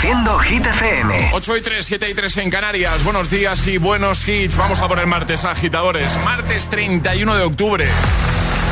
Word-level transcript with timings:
Reproduciendo 0.00 0.38
Hit 0.38 0.64
FM. 0.64 1.30
8 1.34 1.56
y 1.58 1.60
3, 1.60 1.84
7 1.86 2.08
y 2.08 2.14
3 2.14 2.36
en 2.38 2.50
Canarias. 2.50 3.04
Buenos 3.04 3.28
días 3.28 3.66
y 3.66 3.76
buenos 3.76 4.26
hits. 4.26 4.56
Vamos 4.56 4.80
a 4.80 4.88
poner 4.88 5.06
martes 5.06 5.44
agitadores. 5.44 6.16
Martes 6.24 6.68
31 6.68 7.34
de 7.36 7.42
octubre. 7.42 7.86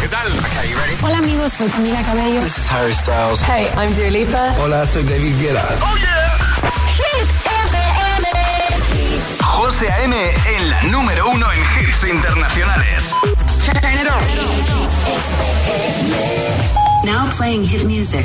¿Qué 0.01 0.09
tal? 0.09 0.27
Hola 1.03 1.19
amigos, 1.19 1.53
soy 1.53 1.69
Camila 1.69 2.01
Cabello. 2.03 2.41
This 2.41 2.57
is 2.57 2.73
Harry 2.73 2.95
Styles. 2.95 3.43
Hey, 3.43 3.69
I'm 3.77 3.93
Dua 3.95 4.11
Lipa. 4.11 4.55
Hola, 4.59 4.87
soy 4.87 5.03
David 5.03 5.39
Guetta. 5.39 5.69
¡Oh, 5.83 5.97
yeah! 5.99 6.39
Hit 6.97 7.29
FM. 7.45 8.27
José 9.45 9.93
A.M. 9.93 10.17
en 10.57 10.71
la 10.71 10.83
número 10.85 11.29
uno 11.29 11.47
en 11.53 11.59
hits 11.59 12.05
internacionales. 12.05 13.13
Turn 13.67 13.77
it 13.77 14.09
on. 14.09 14.23
Now 17.05 17.29
playing 17.37 17.65
hit 17.65 17.85
music. 17.85 18.25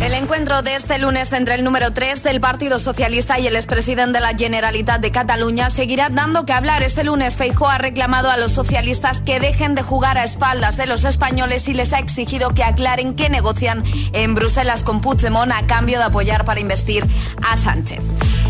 El 0.00 0.12
encuentro 0.12 0.60
de 0.60 0.74
este 0.74 0.98
lunes 0.98 1.32
entre 1.32 1.54
el 1.54 1.64
número 1.64 1.92
3 1.92 2.22
del 2.22 2.38
Partido 2.38 2.78
Socialista 2.78 3.38
y 3.38 3.46
el 3.46 3.56
expresidente 3.56 4.18
de 4.18 4.20
la 4.20 4.36
Generalitat 4.36 5.00
de 5.00 5.10
Cataluña 5.10 5.70
seguirá 5.70 6.10
dando 6.10 6.44
que 6.44 6.52
hablar. 6.52 6.82
Este 6.82 7.02
lunes 7.02 7.34
Feijó 7.34 7.68
ha 7.68 7.78
reclamado 7.78 8.30
a 8.30 8.36
los 8.36 8.52
socialistas 8.52 9.20
que 9.20 9.40
dejen 9.40 9.74
de 9.74 9.82
jugar 9.82 10.18
a 10.18 10.24
espaldas 10.24 10.76
de 10.76 10.86
los 10.86 11.04
españoles 11.04 11.66
y 11.68 11.74
les 11.74 11.94
ha 11.94 11.98
exigido 11.98 12.50
que 12.50 12.62
aclaren 12.62 13.16
qué 13.16 13.30
negocian 13.30 13.84
en 14.12 14.34
Bruselas 14.34 14.82
con 14.82 15.00
Puigdemont 15.00 15.50
a 15.50 15.66
cambio 15.66 15.98
de 15.98 16.04
apoyar 16.04 16.44
para 16.44 16.60
investir 16.60 17.06
a 17.42 17.56
Sánchez. 17.56 18.02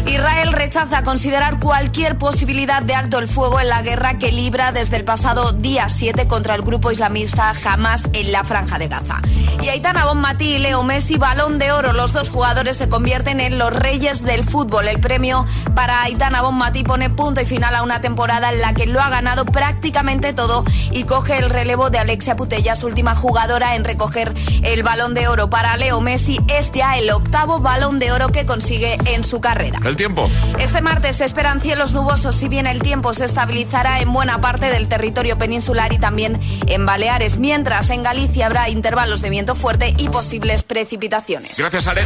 Israel 0.07 0.53
rechaza 0.53 1.03
considerar 1.03 1.59
cualquier 1.59 2.17
posibilidad 2.17 2.83
de 2.83 2.95
alto 2.95 3.19
el 3.19 3.29
fuego 3.29 3.59
en 3.61 3.69
la 3.69 3.83
guerra 3.83 4.19
que 4.19 4.31
libra 4.31 4.71
desde 4.71 4.97
el 4.97 5.05
pasado 5.05 5.53
día 5.53 5.89
7 5.89 6.29
contra 6.29 6.55
el 6.55 6.63
grupo 6.63 6.93
islamista 6.93 7.53
Hamas 7.65 8.03
en 8.13 8.31
la 8.31 8.45
franja 8.45 8.79
de 8.79 8.88
Gaza. 8.88 9.21
Y 9.63 9.69
Aitana 9.69 10.05
Bonmatí 10.05 10.55
y 10.55 10.59
Leo 10.59 10.83
Messi, 10.85 11.16
balón 11.37 11.59
de 11.59 11.70
oro. 11.70 11.92
Los 11.92 12.15
dos 12.15 12.30
jugadores 12.30 12.79
se 12.79 12.88
convierten 12.88 13.40
en 13.40 13.59
los 13.59 13.70
reyes 13.70 14.23
del 14.23 14.42
fútbol. 14.42 14.88
El 14.88 15.01
premio 15.01 15.45
para 15.74 16.02
Aitana 16.02 16.40
Bonmatí 16.40 16.82
pone 16.82 17.10
punto 17.10 17.42
y 17.42 17.45
final 17.45 17.74
a 17.74 17.82
una 17.82 18.01
temporada 18.01 18.51
en 18.51 18.62
la 18.62 18.73
que 18.73 18.87
lo 18.87 19.02
ha 19.02 19.10
ganado 19.10 19.45
prácticamente 19.45 20.32
todo 20.32 20.64
y 20.92 21.04
coge 21.04 21.37
el 21.37 21.51
relevo 21.51 21.90
de 21.90 21.98
Alexia 21.98 22.37
Putellas, 22.37 22.82
última 22.84 23.14
jugadora 23.14 23.76
en 23.76 23.84
recoger 23.84 24.32
el 24.62 24.82
balón 24.82 25.12
de 25.12 25.29
oro. 25.29 25.51
Para 25.51 25.76
Leo 25.76 26.01
Messi 26.01 26.40
es 26.48 26.73
ya 26.73 26.96
el 26.96 27.10
octavo 27.10 27.60
balón 27.60 27.98
de 27.98 28.12
oro 28.12 28.29
que 28.29 28.46
consigue 28.46 28.96
en 29.04 29.23
su 29.23 29.42
carrera. 29.42 29.79
El 29.84 29.96
tiempo. 29.96 30.30
Este 30.59 30.80
martes 30.80 31.16
se 31.16 31.26
esperan 31.26 31.60
cielos 31.60 31.92
nubosos, 31.92 32.34
si 32.34 32.48
bien 32.48 32.66
el 32.66 32.80
tiempo 32.80 33.12
se 33.12 33.26
estabilizará 33.26 34.01
en 34.01 34.10
buena 34.10 34.40
parte 34.40 34.70
del 34.70 34.88
territorio 34.88 35.37
peninsular 35.37 35.92
y 35.92 35.98
también 35.98 36.40
en 36.66 36.87
Baleares, 36.87 37.37
mientras 37.37 37.90
en 37.90 38.02
Galicia 38.02 38.46
habrá 38.46 38.70
intervalos 38.70 39.20
de 39.20 39.29
viento 39.29 39.54
fuerte 39.54 39.95
y 39.98 40.09
posibles 40.09 40.62
precipitaciones. 40.62 41.26
Gracias, 41.29 41.87
Ale. 41.88 42.02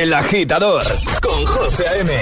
El 0.00 0.14
agitador 0.14 0.82
con 1.20 1.44
José 1.44 1.86
A.M. 1.88 2.12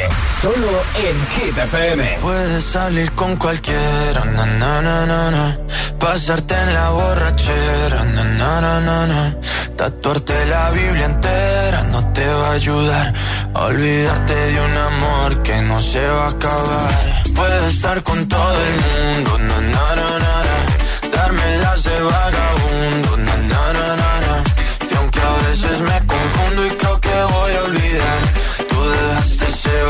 Solo 0.43 0.83
en 1.07 1.27
Hit 1.29 1.57
FM. 1.57 2.19
Puedes 2.21 2.65
salir 2.65 3.13
con 3.13 3.37
cualquiera, 3.37 4.25
na, 4.25 4.47
na, 4.47 4.83
na, 4.83 5.07
na, 5.07 5.31
na. 5.31 5.59
pasarte 6.01 6.55
en 6.55 6.75
la 6.75 6.91
borrachera, 6.91 8.05
na, 8.05 8.25
na, 8.25 8.61
na, 8.61 8.81
na, 8.81 9.07
na. 9.07 9.37
tatuarte 9.77 10.47
la 10.47 10.71
Biblia 10.71 11.05
entera 11.05 11.83
no 11.93 12.13
te 12.13 12.27
va 12.27 12.49
a 12.49 12.53
ayudar. 12.53 13.15
a 13.55 13.65
Olvidarte 13.67 14.35
de 14.35 14.61
un 14.61 14.77
amor 14.77 15.43
que 15.43 15.63
no 15.63 15.81
se 15.81 16.05
va 16.05 16.27
a 16.27 16.31
acabar. 16.31 16.91
Puedes 17.35 17.75
estar 17.75 18.03
con 18.03 18.27
todo 18.29 18.57
el 18.69 18.75
mundo, 18.87 19.39
na, 19.39 19.61
na, 19.61 19.95
na, 19.95 20.11
na, 20.19 20.43
na. 20.49 21.17
darme 21.17 21.59
las 21.59 21.85
de 21.85 22.01
vagabundo, 22.01 22.56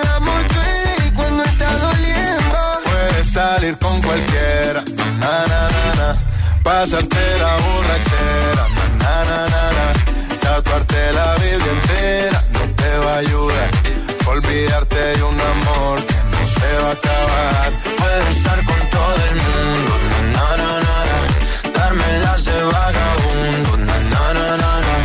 el 0.00 0.08
amor 0.08 0.42
duele 0.48 1.08
y 1.08 1.10
cuando 1.12 1.44
está 1.44 1.70
doliendo. 1.78 2.58
Puedes 2.84 3.32
salir 3.32 3.78
con 3.78 4.00
cualquiera, 4.02 4.82
na 5.20 5.34
na 5.50 5.62
na 5.74 5.86
na. 6.00 6.08
Pasarte 6.62 7.22
la 7.42 7.52
borrachera, 7.64 8.64
na 9.02 9.14
na 9.28 9.40
na 9.54 9.64
na. 9.76 9.86
Tatuarte 10.40 11.12
la 11.12 11.34
Biblia 11.42 11.72
entera 11.78 12.42
no 12.52 12.60
te 12.80 12.90
va 13.04 13.14
a 13.14 13.18
ayudar. 13.18 13.70
Olvidarte 14.26 14.98
de 15.16 15.22
un 15.22 15.40
amor 15.40 15.96
que 16.06 16.18
no 16.32 16.40
se 16.56 16.70
va 16.82 16.88
a 16.88 16.92
acabar. 16.92 17.70
Puedes 17.98 18.36
estar 18.36 18.58
con 18.64 18.80
todo 18.96 19.20
el 19.30 19.36
mundo, 19.46 19.92
na, 20.34 20.46
na, 20.60 20.72
na, 20.86 20.98
na. 21.08 21.18
darme 21.78 22.18
las 22.24 22.44
de 22.44 22.62
vagabundo, 22.62 23.76
na, 23.88 23.96
na, 24.12 24.24
na, 24.34 24.56
na, 24.56 24.96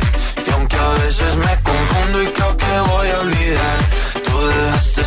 y 0.46 0.50
aunque 0.52 0.76
a 0.76 0.90
veces 1.04 1.36
me 1.38 1.54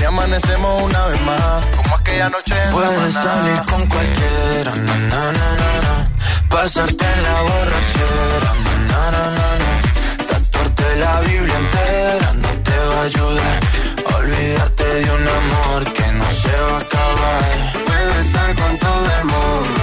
Y 0.00 0.04
amanecemos 0.04 0.82
una 0.82 1.06
vez 1.06 1.20
más, 1.22 1.64
como 1.76 1.94
aquella 1.96 2.28
noche 2.28 2.54
en 2.62 2.70
Puedes 2.70 3.12
salir 3.14 3.62
con 3.70 3.86
cualquiera, 3.86 4.74
na, 4.74 4.94
na, 4.94 5.32
na, 5.32 5.32
na, 5.32 5.70
na. 5.84 6.10
pasarte 6.48 7.04
en 7.04 7.22
la 7.22 7.40
borrachera, 7.42 8.52
na, 8.64 8.74
na, 8.90 9.10
na, 9.10 9.24
na, 9.38 9.48
na. 9.62 10.26
tatuarte 10.28 10.96
la 10.96 11.20
Biblia 11.20 11.56
entera 11.56 12.32
no 12.34 12.48
te 12.62 12.76
va 12.90 13.00
a 13.00 13.04
ayudar. 13.04 13.60
Olvidarte 14.18 14.84
de 14.84 15.10
un 15.10 15.28
amor 15.40 15.84
que 15.92 16.06
no 16.12 16.30
se 16.30 16.48
va 16.48 16.76
a 16.76 16.80
acabar. 16.80 17.72
Puedes 17.86 18.26
estar 18.26 18.54
con 18.54 18.78
todo 18.78 19.06
el 19.18 19.24
mundo, 19.24 19.82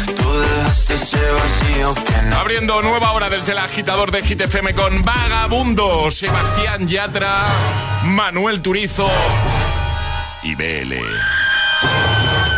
Abriendo 2.37 2.81
nueva 2.81 3.11
hora 3.13 3.29
desde 3.29 3.53
el 3.53 3.59
agitador 3.59 4.11
de 4.11 4.23
Hit 4.23 4.41
FM 4.41 4.73
con 4.73 5.03
Vagabundo, 5.03 6.11
Sebastián 6.11 6.87
Yatra, 6.87 7.45
Manuel 8.03 8.61
Turizo 8.61 9.09
y 10.43 10.55
BL. 10.55 10.95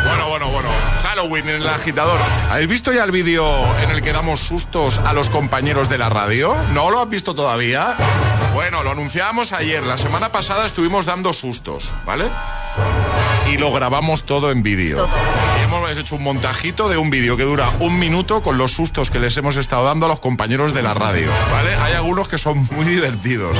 Bueno, 0.07 0.29
bueno, 0.29 0.49
bueno. 0.49 0.69
Halloween 1.03 1.49
en 1.49 1.61
el 1.61 1.67
agitador. 1.67 2.19
¿Habéis 2.49 2.69
visto 2.69 2.91
ya 2.91 3.03
el 3.03 3.11
vídeo 3.11 3.45
en 3.81 3.91
el 3.91 4.01
que 4.01 4.11
damos 4.11 4.39
sustos 4.39 4.97
a 4.97 5.13
los 5.13 5.29
compañeros 5.29 5.89
de 5.89 5.97
la 5.99 6.09
radio? 6.09 6.55
¿No 6.71 6.89
lo 6.89 7.01
has 7.01 7.09
visto 7.09 7.35
todavía? 7.35 7.95
Bueno, 8.53 8.83
lo 8.83 8.91
anunciábamos 8.91 9.51
ayer. 9.53 9.83
La 9.83 9.97
semana 9.97 10.31
pasada 10.31 10.65
estuvimos 10.65 11.05
dando 11.05 11.33
sustos, 11.33 11.91
¿vale? 12.05 12.25
Y 13.51 13.57
lo 13.57 13.71
grabamos 13.71 14.23
todo 14.23 14.51
en 14.51 14.63
vídeo. 14.63 15.07
Hemos 15.63 15.97
hecho 15.97 16.15
un 16.15 16.23
montajito 16.23 16.89
de 16.89 16.97
un 16.97 17.09
vídeo 17.09 17.37
que 17.37 17.43
dura 17.43 17.69
un 17.79 17.99
minuto 17.99 18.41
con 18.41 18.57
los 18.57 18.71
sustos 18.71 19.09
que 19.11 19.19
les 19.19 19.37
hemos 19.37 19.57
estado 19.57 19.85
dando 19.85 20.05
a 20.05 20.09
los 20.09 20.19
compañeros 20.19 20.73
de 20.73 20.81
la 20.81 20.93
radio, 20.93 21.27
¿vale? 21.51 21.75
Hay 21.75 21.93
algunos 21.93 22.27
que 22.27 22.37
son 22.37 22.67
muy 22.71 22.85
divertidos. 22.85 23.57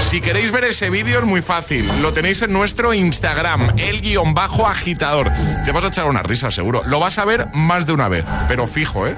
Si 0.00 0.20
queréis 0.20 0.50
ver 0.52 0.64
ese 0.64 0.90
vídeo 0.90 1.20
es 1.20 1.24
muy 1.24 1.42
fácil. 1.42 1.88
Lo 2.02 2.12
tenéis 2.12 2.42
en 2.42 2.52
nuestro 2.52 2.94
Instagram, 2.94 3.72
el 3.76 4.00
guion 4.00 4.34
bajo 4.34 4.66
agitador. 4.66 5.30
Te 5.64 5.72
vas 5.72 5.84
a 5.84 5.88
echar 5.88 6.06
una 6.06 6.22
risa, 6.22 6.50
seguro. 6.50 6.82
Lo 6.86 7.00
vas 7.00 7.18
a 7.18 7.24
ver 7.24 7.48
más 7.52 7.86
de 7.86 7.92
una 7.92 8.08
vez, 8.08 8.24
pero 8.48 8.66
fijo, 8.66 9.06
¿eh? 9.06 9.14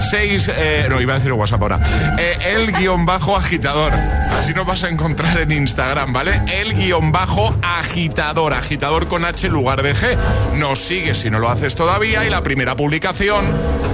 Seis, 0.00 0.50
eh, 0.54 0.86
no, 0.90 1.00
iba 1.00 1.14
a 1.14 1.16
decir 1.18 1.32
WhatsApp 1.32 1.62
ahora. 1.62 1.80
Eh, 2.18 2.36
el 2.54 2.72
guion 2.72 3.06
bajo 3.06 3.36
agitador. 3.36 3.92
Así 4.38 4.52
nos 4.52 4.66
vas 4.66 4.84
a 4.84 4.88
encontrar 4.88 5.38
en 5.38 5.52
Instagram, 5.52 6.12
¿vale? 6.12 6.40
El 6.52 6.74
guion 6.74 7.12
bajo 7.12 7.54
agitador. 7.62 8.52
Agitador 8.52 9.08
con 9.08 9.24
H 9.24 9.43
en 9.44 9.52
lugar 9.52 9.82
de 9.82 9.94
G. 9.94 10.16
Nos 10.54 10.80
sigues 10.80 11.18
si 11.18 11.30
no 11.30 11.38
lo 11.38 11.50
haces 11.50 11.74
todavía 11.74 12.24
y 12.24 12.30
la 12.30 12.42
primera 12.42 12.76
publicación 12.76 13.44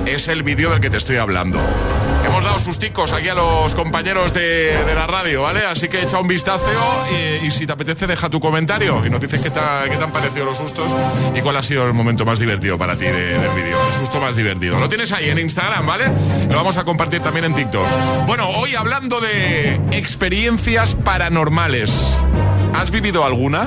es 0.06 0.28
el 0.28 0.42
vídeo 0.42 0.70
del 0.70 0.80
que 0.80 0.90
te 0.90 0.96
estoy 0.96 1.16
hablando. 1.16 1.58
Hemos 2.24 2.44
dado 2.44 2.58
susticos 2.58 3.12
aquí 3.12 3.28
a 3.28 3.34
los 3.34 3.74
compañeros 3.74 4.32
de, 4.34 4.74
la 4.94 5.06
radio, 5.06 5.42
¿vale? 5.42 5.60
Así 5.64 5.88
que 5.88 6.02
echa 6.02 6.18
un 6.18 6.28
vistazo 6.28 6.66
y, 7.42 7.50
si 7.50 7.66
te 7.66 7.72
apetece 7.72 8.06
deja 8.06 8.28
tu 8.28 8.40
comentario 8.40 9.04
y 9.04 9.10
nos 9.10 9.20
dices 9.20 9.40
qué, 9.40 9.50
te 9.50 9.58
han 9.58 10.12
parecido 10.12 10.44
los 10.44 10.58
sustos 10.58 10.94
y 11.34 11.40
cuál 11.40 11.56
ha 11.56 11.62
sido 11.62 11.86
el 11.86 11.94
momento 11.94 12.24
más 12.24 12.38
divertido 12.38 12.78
para 12.78 12.96
ti 12.96 13.04
del 13.04 13.50
vídeo. 13.56 13.78
El 13.88 13.98
susto 13.98 14.20
más 14.20 14.36
divertido. 14.36 14.78
Lo 14.78 14.88
tienes 14.88 15.10
ahí 15.12 15.30
en 15.30 15.38
Instagram, 15.38 15.86
¿vale? 15.86 16.04
Lo 16.48 16.56
vamos 16.56 16.76
a 16.76 16.84
compartir 16.84 17.20
también 17.20 17.46
en 17.46 17.54
TikTok. 17.54 17.86
Bueno, 18.26 18.48
hoy 18.50 18.74
hablando 18.74 19.20
de 19.20 19.80
experiencias 19.92 20.94
paranormales. 20.94 22.14
¿Has 22.74 22.90
vivido 22.90 23.24
alguna? 23.24 23.66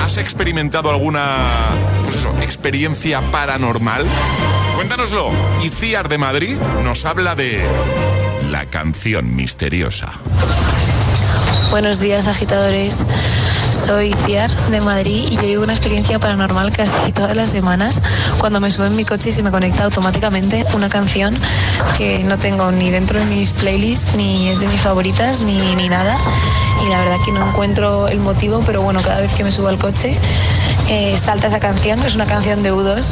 ¿Has 0.00 0.16
experimentado 0.16 0.90
alguna, 0.90 1.70
pues 2.04 2.26
experiencia 2.42 3.20
paranormal? 3.30 4.06
Cuéntanoslo. 4.74 5.30
Iciar 5.62 6.08
de 6.08 6.18
Madrid 6.18 6.56
nos 6.82 7.04
habla 7.04 7.34
de 7.34 7.62
la 8.50 8.66
canción 8.66 9.34
misteriosa. 9.36 10.12
Buenos 11.70 12.00
días, 12.00 12.26
agitadores. 12.26 13.04
Soy 13.88 14.12
Ciar 14.26 14.54
de 14.70 14.82
Madrid 14.82 15.28
y 15.30 15.36
yo 15.36 15.42
vivo 15.44 15.62
una 15.62 15.72
experiencia 15.72 16.18
paranormal 16.18 16.72
casi 16.72 17.10
todas 17.10 17.34
las 17.34 17.48
semanas 17.48 18.02
cuando 18.38 18.60
me 18.60 18.70
subo 18.70 18.84
en 18.84 18.94
mi 18.94 19.06
coche 19.06 19.30
y 19.30 19.32
se 19.32 19.42
me 19.42 19.50
conecta 19.50 19.84
automáticamente 19.84 20.66
una 20.74 20.90
canción 20.90 21.34
que 21.96 22.18
no 22.18 22.38
tengo 22.38 22.70
ni 22.70 22.90
dentro 22.90 23.18
de 23.18 23.24
mis 23.24 23.50
playlists, 23.52 24.14
ni 24.14 24.50
es 24.50 24.60
de 24.60 24.66
mis 24.66 24.82
favoritas, 24.82 25.40
ni, 25.40 25.74
ni 25.74 25.88
nada. 25.88 26.18
Y 26.84 26.90
la 26.90 26.98
verdad 26.98 27.16
que 27.24 27.32
no 27.32 27.48
encuentro 27.48 28.08
el 28.08 28.20
motivo, 28.20 28.62
pero 28.66 28.82
bueno, 28.82 29.00
cada 29.00 29.20
vez 29.20 29.32
que 29.32 29.42
me 29.42 29.50
subo 29.50 29.68
al 29.68 29.78
coche 29.78 30.18
eh, 30.90 31.16
salta 31.16 31.46
esa 31.46 31.58
canción, 31.58 32.02
es 32.02 32.14
una 32.14 32.26
canción 32.26 32.62
de 32.62 32.74
U2 32.74 33.08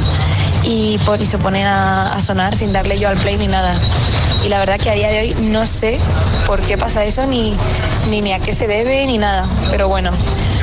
y, 0.63 0.99
se 1.25 1.39
pone 1.39 1.65
a, 1.65 2.15
sonar 2.21 2.55
sin 2.55 2.71
darle 2.71 2.99
yo 2.99 3.09
al 3.09 3.17
play 3.17 3.35
ni 3.37 3.47
nada. 3.47 3.73
Y 4.45 4.49
la 4.49 4.59
verdad 4.59 4.79
que 4.79 4.91
a 4.91 4.93
día 4.93 5.07
de 5.07 5.21
hoy 5.21 5.35
no 5.41 5.65
sé 5.65 5.97
por 6.45 6.61
qué 6.61 6.77
pasa 6.77 7.03
eso, 7.03 7.25
ni, 7.25 7.57
ni, 8.11 8.21
ni 8.21 8.33
a 8.33 8.39
qué 8.39 8.53
se 8.53 8.67
debe, 8.67 9.07
ni 9.07 9.17
nada. 9.17 9.47
Pero 9.71 9.87
bueno, 9.87 10.11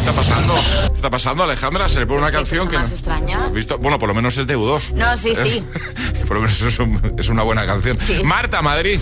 está 0.04 0.12
pasando? 0.12 0.93
¿Qué 1.04 1.08
está 1.08 1.16
pasando, 1.18 1.44
Alejandra? 1.44 1.86
Se 1.90 2.00
le 2.00 2.06
pone 2.06 2.20
una 2.20 2.32
canción 2.32 2.66
que... 2.66 2.78
más 2.78 2.90
extraña? 2.90 3.50
¿Visto? 3.52 3.76
Bueno, 3.76 3.98
por 3.98 4.08
lo 4.08 4.14
menos 4.14 4.38
es 4.38 4.46
de 4.46 4.56
U2. 4.56 4.92
No, 4.94 5.18
sí, 5.18 5.34
sí. 5.36 5.62
por 6.26 6.38
lo 6.38 6.40
menos 6.40 6.62
es, 6.62 7.28
una 7.28 7.42
buena 7.42 7.66
canción. 7.66 7.98
Marta, 8.24 8.62
Madrid. 8.62 8.98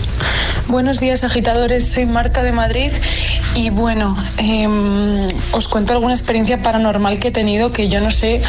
Buenos 0.67 0.99
días, 0.99 1.23
agitadores. 1.23 1.87
Soy 1.87 2.05
Marta 2.05 2.43
de 2.43 2.51
Madrid 2.51 2.91
y 3.55 3.69
bueno, 3.69 4.17
em, 4.37 5.19
os 5.53 5.67
cuento 5.69 5.93
alguna 5.93 6.13
experiencia 6.13 6.61
paranormal 6.61 7.19
que 7.19 7.29
he 7.29 7.31
tenido 7.31 7.71
que 7.71 7.87
yo 7.87 8.01
no 8.01 8.11
sé 8.11 8.41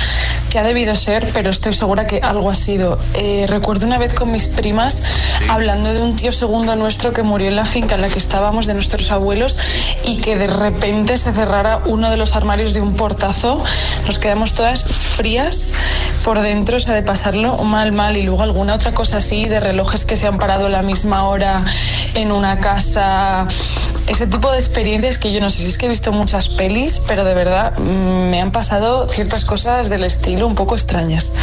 qué 0.50 0.58
ha 0.58 0.62
debido 0.62 0.94
ser, 0.96 1.28
pero 1.34 1.50
estoy 1.50 1.72
segura 1.72 2.06
que 2.06 2.20
algo 2.22 2.50
ha 2.50 2.54
sido. 2.54 2.98
Eh, 3.14 3.46
recuerdo 3.48 3.86
una 3.86 3.98
vez 3.98 4.14
con 4.14 4.30
mis 4.30 4.48
primas 4.48 5.04
hablando 5.48 5.92
de 5.92 6.00
un 6.00 6.16
tío 6.16 6.32
segundo 6.32 6.74
nuestro 6.76 7.12
que 7.12 7.22
murió 7.22 7.48
en 7.48 7.56
la 7.56 7.66
finca 7.66 7.96
en 7.96 8.00
la 8.00 8.08
que 8.08 8.18
estábamos 8.18 8.66
de 8.66 8.74
nuestros 8.74 9.10
abuelos 9.10 9.58
y 10.04 10.18
que 10.18 10.36
de 10.36 10.46
repente 10.46 11.18
se 11.18 11.32
cerrara 11.32 11.82
uno 11.84 12.10
de 12.10 12.16
los 12.16 12.34
armarios 12.34 12.72
de 12.72 12.80
un 12.80 12.94
portazo, 12.94 13.43
nos 14.06 14.18
quedamos 14.18 14.54
todas 14.54 14.82
frías 14.82 15.72
por 16.24 16.40
dentro, 16.40 16.78
o 16.78 16.80
sea, 16.80 16.94
de 16.94 17.02
pasarlo 17.02 17.56
mal, 17.58 17.92
mal. 17.92 18.16
Y 18.16 18.22
luego 18.22 18.42
alguna 18.42 18.74
otra 18.74 18.92
cosa 18.92 19.18
así, 19.18 19.46
de 19.46 19.60
relojes 19.60 20.04
que 20.04 20.16
se 20.16 20.26
han 20.26 20.38
parado 20.38 20.66
a 20.66 20.68
la 20.70 20.82
misma 20.82 21.28
hora 21.28 21.64
en 22.14 22.32
una 22.32 22.58
casa. 22.58 23.46
Ese 24.06 24.26
tipo 24.26 24.50
de 24.50 24.58
experiencias 24.58 25.18
que 25.18 25.32
yo 25.32 25.40
no 25.40 25.50
sé 25.50 25.62
si 25.62 25.68
es 25.68 25.78
que 25.78 25.86
he 25.86 25.88
visto 25.88 26.12
muchas 26.12 26.48
pelis, 26.48 27.00
pero 27.06 27.24
de 27.24 27.34
verdad 27.34 27.78
mm, 27.78 28.30
me 28.30 28.40
han 28.40 28.52
pasado 28.52 29.06
ciertas 29.06 29.44
cosas 29.44 29.90
del 29.90 30.04
estilo 30.04 30.46
un 30.46 30.54
poco 30.54 30.74
extrañas. 30.74 31.34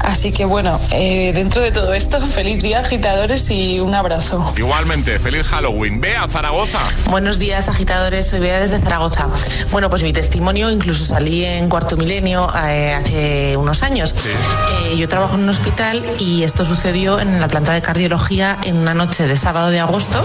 Así 0.00 0.32
que 0.32 0.44
bueno, 0.44 0.80
eh, 0.90 1.32
dentro 1.34 1.62
de 1.62 1.72
todo 1.72 1.94
esto, 1.94 2.20
feliz 2.26 2.62
día 2.62 2.80
agitadores 2.80 3.50
y 3.50 3.80
un 3.80 3.94
abrazo. 3.94 4.52
Igualmente, 4.56 5.18
feliz 5.18 5.44
Halloween. 5.44 6.00
Bea, 6.00 6.26
Zaragoza. 6.28 6.80
Buenos 7.10 7.38
días 7.38 7.68
agitadores, 7.68 8.26
soy 8.26 8.40
Bea 8.40 8.60
desde 8.60 8.80
Zaragoza. 8.80 9.28
Bueno, 9.70 9.88
pues 9.90 10.02
mi 10.02 10.12
testimonio, 10.12 10.70
incluso 10.70 11.04
salí 11.04 11.44
en 11.44 11.68
cuarto 11.68 11.96
milenio 11.96 12.48
eh, 12.66 12.94
hace 12.94 13.56
unos 13.56 13.82
años. 13.82 14.14
Eh, 14.14 14.81
yo 14.96 15.08
trabajo 15.08 15.34
en 15.34 15.42
un 15.42 15.48
hospital 15.48 16.02
y 16.18 16.42
esto 16.42 16.64
sucedió 16.64 17.20
en 17.20 17.40
la 17.40 17.48
planta 17.48 17.72
de 17.72 17.82
cardiología 17.82 18.58
en 18.62 18.76
una 18.76 18.94
noche 18.94 19.26
de 19.26 19.36
sábado 19.36 19.70
de 19.70 19.80
agosto, 19.80 20.22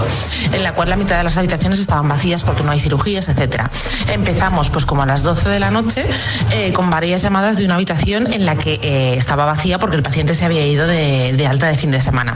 en 0.51 0.63
la 0.63 0.73
cual 0.73 0.89
la 0.89 0.95
mitad 0.95 1.17
de 1.17 1.23
las 1.23 1.37
habitaciones 1.37 1.79
estaban 1.79 2.07
vacías 2.07 2.43
porque 2.43 2.63
no 2.63 2.71
hay 2.71 2.79
cirugías, 2.79 3.29
etcétera. 3.29 3.69
Empezamos 4.07 4.69
pues 4.69 4.85
como 4.85 5.03
a 5.03 5.05
las 5.05 5.23
12 5.23 5.49
de 5.49 5.59
la 5.59 5.71
noche 5.71 6.05
eh, 6.51 6.73
con 6.73 6.89
varias 6.89 7.21
llamadas 7.21 7.57
de 7.57 7.65
una 7.65 7.75
habitación 7.75 8.31
en 8.33 8.45
la 8.45 8.55
que 8.55 9.15
estaba 9.17 9.45
vacía 9.45 9.79
porque 9.79 9.95
el 9.95 10.03
paciente 10.03 10.35
se 10.35 10.45
había 10.45 10.65
ido 10.65 10.87
de, 10.87 11.47
alta 11.47 11.67
de 11.67 11.75
fin 11.75 11.91
de 11.91 12.01
semana. 12.01 12.35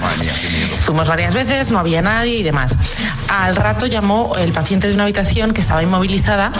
Fuimos 0.79 1.07
varias 1.07 1.33
veces, 1.33 1.71
no 1.71 1.79
había 1.79 2.01
nadie 2.01 2.37
y 2.37 2.43
demás. 2.43 2.75
Al 3.27 3.55
rato 3.55 3.85
llamó 3.87 4.35
el 4.37 4.51
paciente 4.51 4.87
de 4.87 4.93
una 4.93 5.03
habitación 5.03 5.53
que 5.53 5.61
estaba 5.61 5.83
inmovilizada 5.83 6.51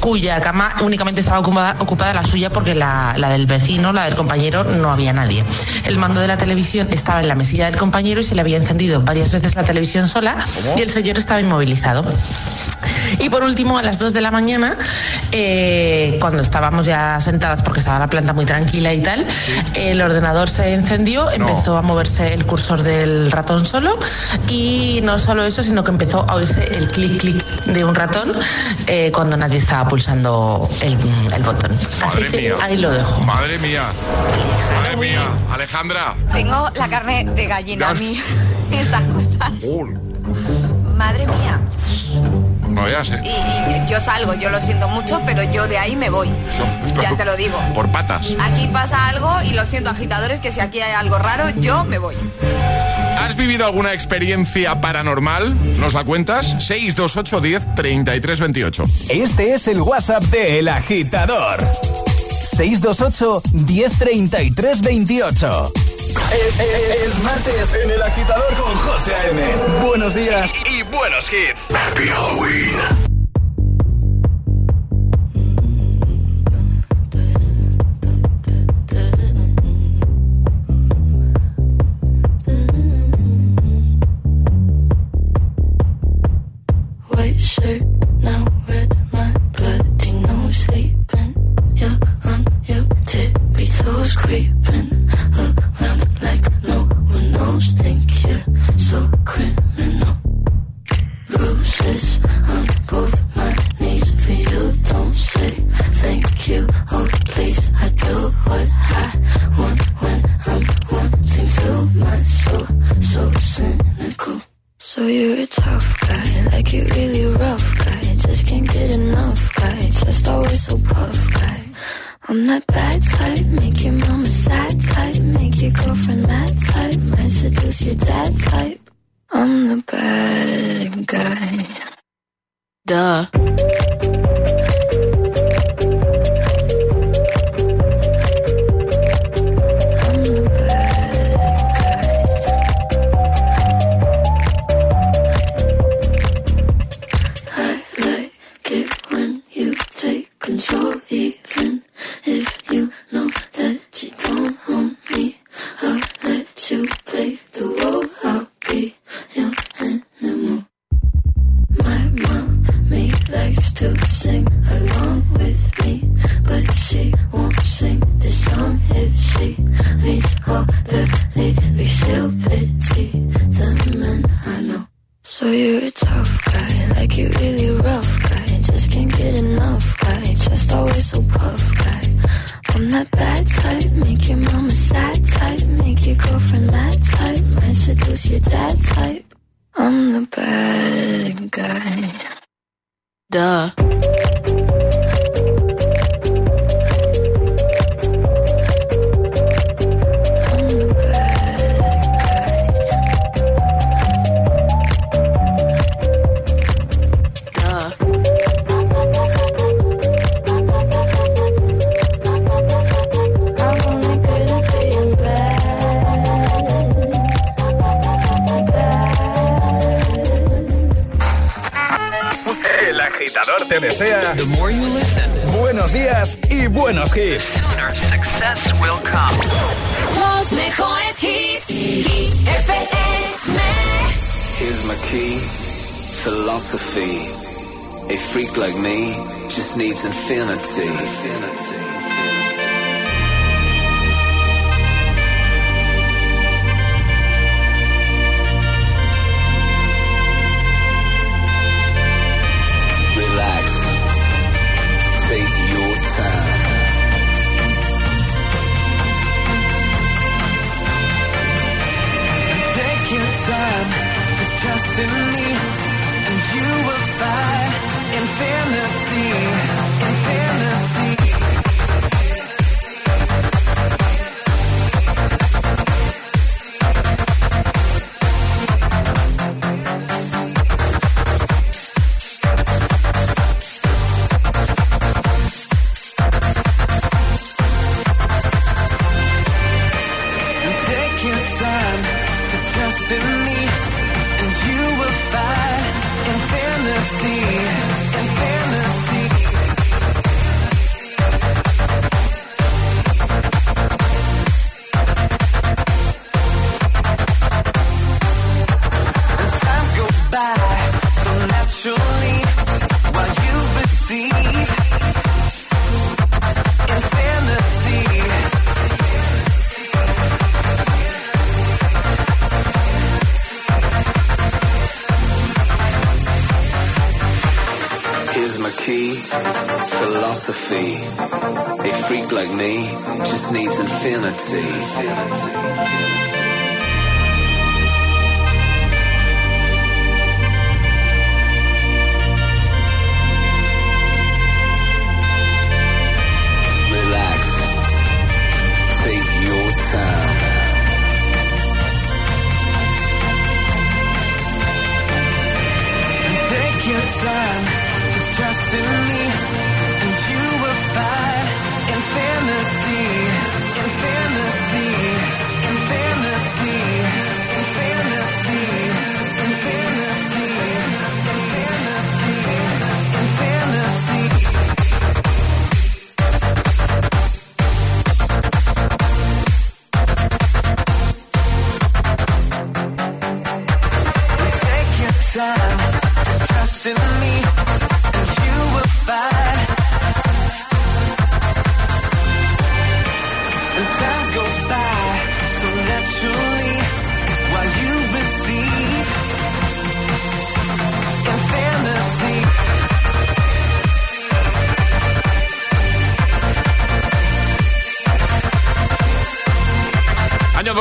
cuya 0.00 0.40
cama 0.40 0.74
únicamente 0.82 1.20
estaba 1.20 1.40
ocupada, 1.40 2.14
la 2.14 2.24
suya 2.24 2.50
porque 2.50 2.74
la, 2.74 3.14
del 3.30 3.46
vecino, 3.46 3.92
la 3.92 4.04
del 4.04 4.14
compañero, 4.14 4.64
no 4.64 4.90
había 4.90 5.12
nadie. 5.18 5.44
El 5.84 5.98
mando 5.98 6.20
de 6.20 6.28
la 6.28 6.36
televisión 6.36 6.88
estaba 6.90 7.20
en 7.20 7.28
la 7.28 7.34
mesilla 7.34 7.66
del 7.66 7.76
compañero 7.76 8.20
y 8.20 8.24
se 8.24 8.34
le 8.34 8.40
había 8.40 8.56
encendido 8.56 9.02
varias 9.02 9.32
veces 9.32 9.56
la 9.56 9.64
televisión 9.64 10.06
sola 10.06 10.36
y 10.76 10.80
el 10.80 10.90
señor 10.90 11.18
estaba 11.18 11.40
inmovilizado. 11.40 12.04
Y 13.18 13.28
por 13.28 13.42
último, 13.42 13.78
a 13.78 13.82
las 13.82 13.98
2 13.98 14.12
de 14.12 14.20
la 14.20 14.30
mañana, 14.30 14.76
eh, 15.32 16.16
cuando 16.20 16.42
estábamos 16.42 16.86
ya 16.86 17.18
sentadas 17.20 17.62
porque 17.62 17.80
estaba 17.80 17.98
la 17.98 18.06
planta 18.06 18.32
muy 18.32 18.44
tranquila 18.44 18.92
y 18.94 19.02
tal, 19.02 19.26
el 19.74 20.00
ordenador 20.00 20.48
se 20.48 20.72
encendió, 20.72 21.30
empezó 21.30 21.76
a 21.76 21.82
moverse 21.82 22.32
el 22.32 22.46
cursor 22.46 22.82
del 22.82 23.30
ratón 23.30 23.64
solo 23.66 23.98
y 24.48 25.00
no 25.02 25.18
solo 25.18 25.44
eso, 25.44 25.62
sino 25.62 25.84
que 25.84 25.90
empezó 25.90 26.24
a 26.28 26.34
oírse 26.34 26.64
el 26.76 26.88
clic 26.88 27.18
clic 27.18 27.44
de 27.66 27.84
un 27.84 27.94
ratón 27.94 28.32
eh, 28.86 29.10
cuando 29.12 29.36
nadie 29.36 29.58
estaba 29.58 29.88
pulsando 29.88 30.68
el, 30.82 30.96
botón. 31.42 31.76
Así 32.02 32.24
que 32.24 32.54
ahí 32.60 32.76
lo 32.78 32.90
dejo. 32.90 33.20
Madre 33.22 33.58
mía. 33.58 33.84
Madre 34.82 34.96
mía. 34.96 35.22
Alejandra. 35.50 36.14
Tengo 36.32 36.70
la 36.74 36.88
carne 36.88 37.24
de 37.24 37.46
gallina 37.46 37.90
a 37.90 37.94
mí. 37.94 38.20
Estas 38.72 39.02
cosas. 39.04 39.52
Madre 40.96 41.26
mía. 41.26 41.60
No, 42.78 43.04
sé. 43.04 43.20
Y, 43.24 43.90
yo 43.90 44.00
salgo, 44.00 44.34
yo 44.34 44.50
lo 44.50 44.60
siento 44.60 44.88
mucho, 44.88 45.20
pero 45.26 45.42
yo 45.44 45.66
de 45.66 45.78
ahí 45.78 45.96
me 45.96 46.10
voy. 46.10 46.28
ya 47.00 47.16
te 47.16 47.24
lo 47.24 47.36
digo. 47.36 47.58
Por 47.74 47.88
patas. 47.90 48.34
Aquí 48.40 48.68
pasa 48.68 49.08
algo 49.08 49.30
y 49.42 49.52
lo 49.54 49.66
siento, 49.66 49.90
agitadores, 49.90 50.40
que 50.40 50.52
si 50.52 50.60
aquí 50.60 50.80
hay 50.80 50.92
algo 50.92 51.18
raro, 51.18 51.48
yo 51.60 51.84
me 51.84 51.98
voy. 51.98 52.16
¿Has 53.18 53.36
vivido 53.36 53.66
alguna 53.66 53.92
experiencia 53.92 54.80
paranormal? 54.80 55.54
¿Nos 55.78 55.94
la 55.94 56.04
cuentas? 56.04 56.56
628 56.60 57.40
10 57.40 57.74
33 57.74 58.40
28. 58.40 58.84
Este 59.10 59.54
es 59.54 59.68
el 59.68 59.82
WhatsApp 59.82 60.22
de 60.24 60.60
El 60.60 60.68
Agitador. 60.68 61.60
628 62.56 63.42
1033 63.52 64.80
28. 64.80 65.72
Es, 66.08 67.22
martes 67.22 67.74
en 67.74 67.90
El 67.90 68.02
Agitador 68.02 68.54
con 68.54 68.74
José 68.76 69.14
A.M. 69.14 69.42
Buenos 69.84 70.14
días 70.14 70.52
y, 70.70 70.82
buenos 70.84 71.30
hits. 71.32 71.68
Happy 71.70 72.06
Halloween. 72.06 73.07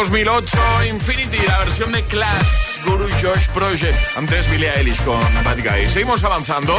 2008, 0.10 0.86
Infinity, 0.90 1.38
la 1.46 1.58
versión 1.60 1.92
de 1.92 2.02
Clash, 2.04 2.82
Guru 2.86 3.10
Josh 3.22 3.50
Project. 3.50 3.98
Antes 4.16 4.50
Billie 4.50 4.72
Eilish 4.72 5.04
con 5.04 5.20
Bad 5.44 5.58
Guy. 5.58 5.90
Seguimos 5.90 6.24
avanzando. 6.24 6.74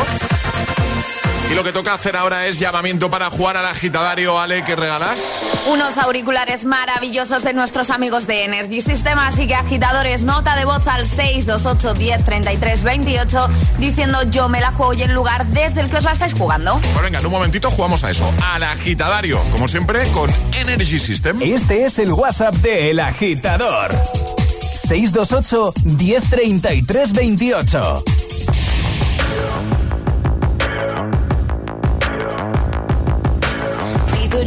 Y 1.51 1.55
lo 1.55 1.65
que 1.65 1.73
toca 1.73 1.95
hacer 1.95 2.15
ahora 2.15 2.47
es 2.47 2.59
llamamiento 2.59 3.11
para 3.11 3.31
jugar 3.31 3.57
al 3.57 3.65
agitadario, 3.65 4.39
Ale, 4.39 4.65
qué 4.65 4.77
regalas. 4.77 5.43
Unos 5.67 5.97
auriculares 5.97 6.67
maravillosos 6.67 7.43
de 7.43 7.55
nuestros 7.55 7.89
amigos 7.89 8.27
de 8.27 8.45
Energy 8.45 8.83
System, 8.83 9.19
así 9.19 9.47
que 9.47 9.55
agitadores, 9.55 10.25
nota 10.25 10.57
de 10.57 10.67
voz 10.67 10.87
al 10.87 11.07
628 11.07 11.95
10 11.95 12.25
33 12.25 12.83
28 12.83 13.49
diciendo 13.79 14.23
yo 14.25 14.51
me 14.51 14.61
la 14.61 14.73
juego 14.73 14.93
y 14.93 15.03
el 15.03 15.15
lugar 15.15 15.47
desde 15.47 15.81
el 15.81 15.89
que 15.89 15.97
os 15.97 16.05
la 16.05 16.13
estáis 16.13 16.35
jugando. 16.35 16.79
Pues 16.83 17.03
venga, 17.03 17.19
en 17.19 17.27
un 17.27 17.33
momentito 17.33 17.71
jugamos 17.71 18.05
a 18.05 18.11
eso, 18.11 18.31
al 18.45 18.63
agitadario, 18.63 19.41
como 19.51 19.69
siempre 19.69 20.07
con 20.09 20.31
Energy 20.55 20.99
System. 20.99 21.41
Este 21.41 21.87
es 21.87 21.99
el 21.99 22.13
WhatsApp 22.13 22.55
de 22.57 22.91
El 22.91 23.01
Agitador. 23.01 23.91
628 24.75 25.73
1033 25.85 27.13
28 27.13 28.05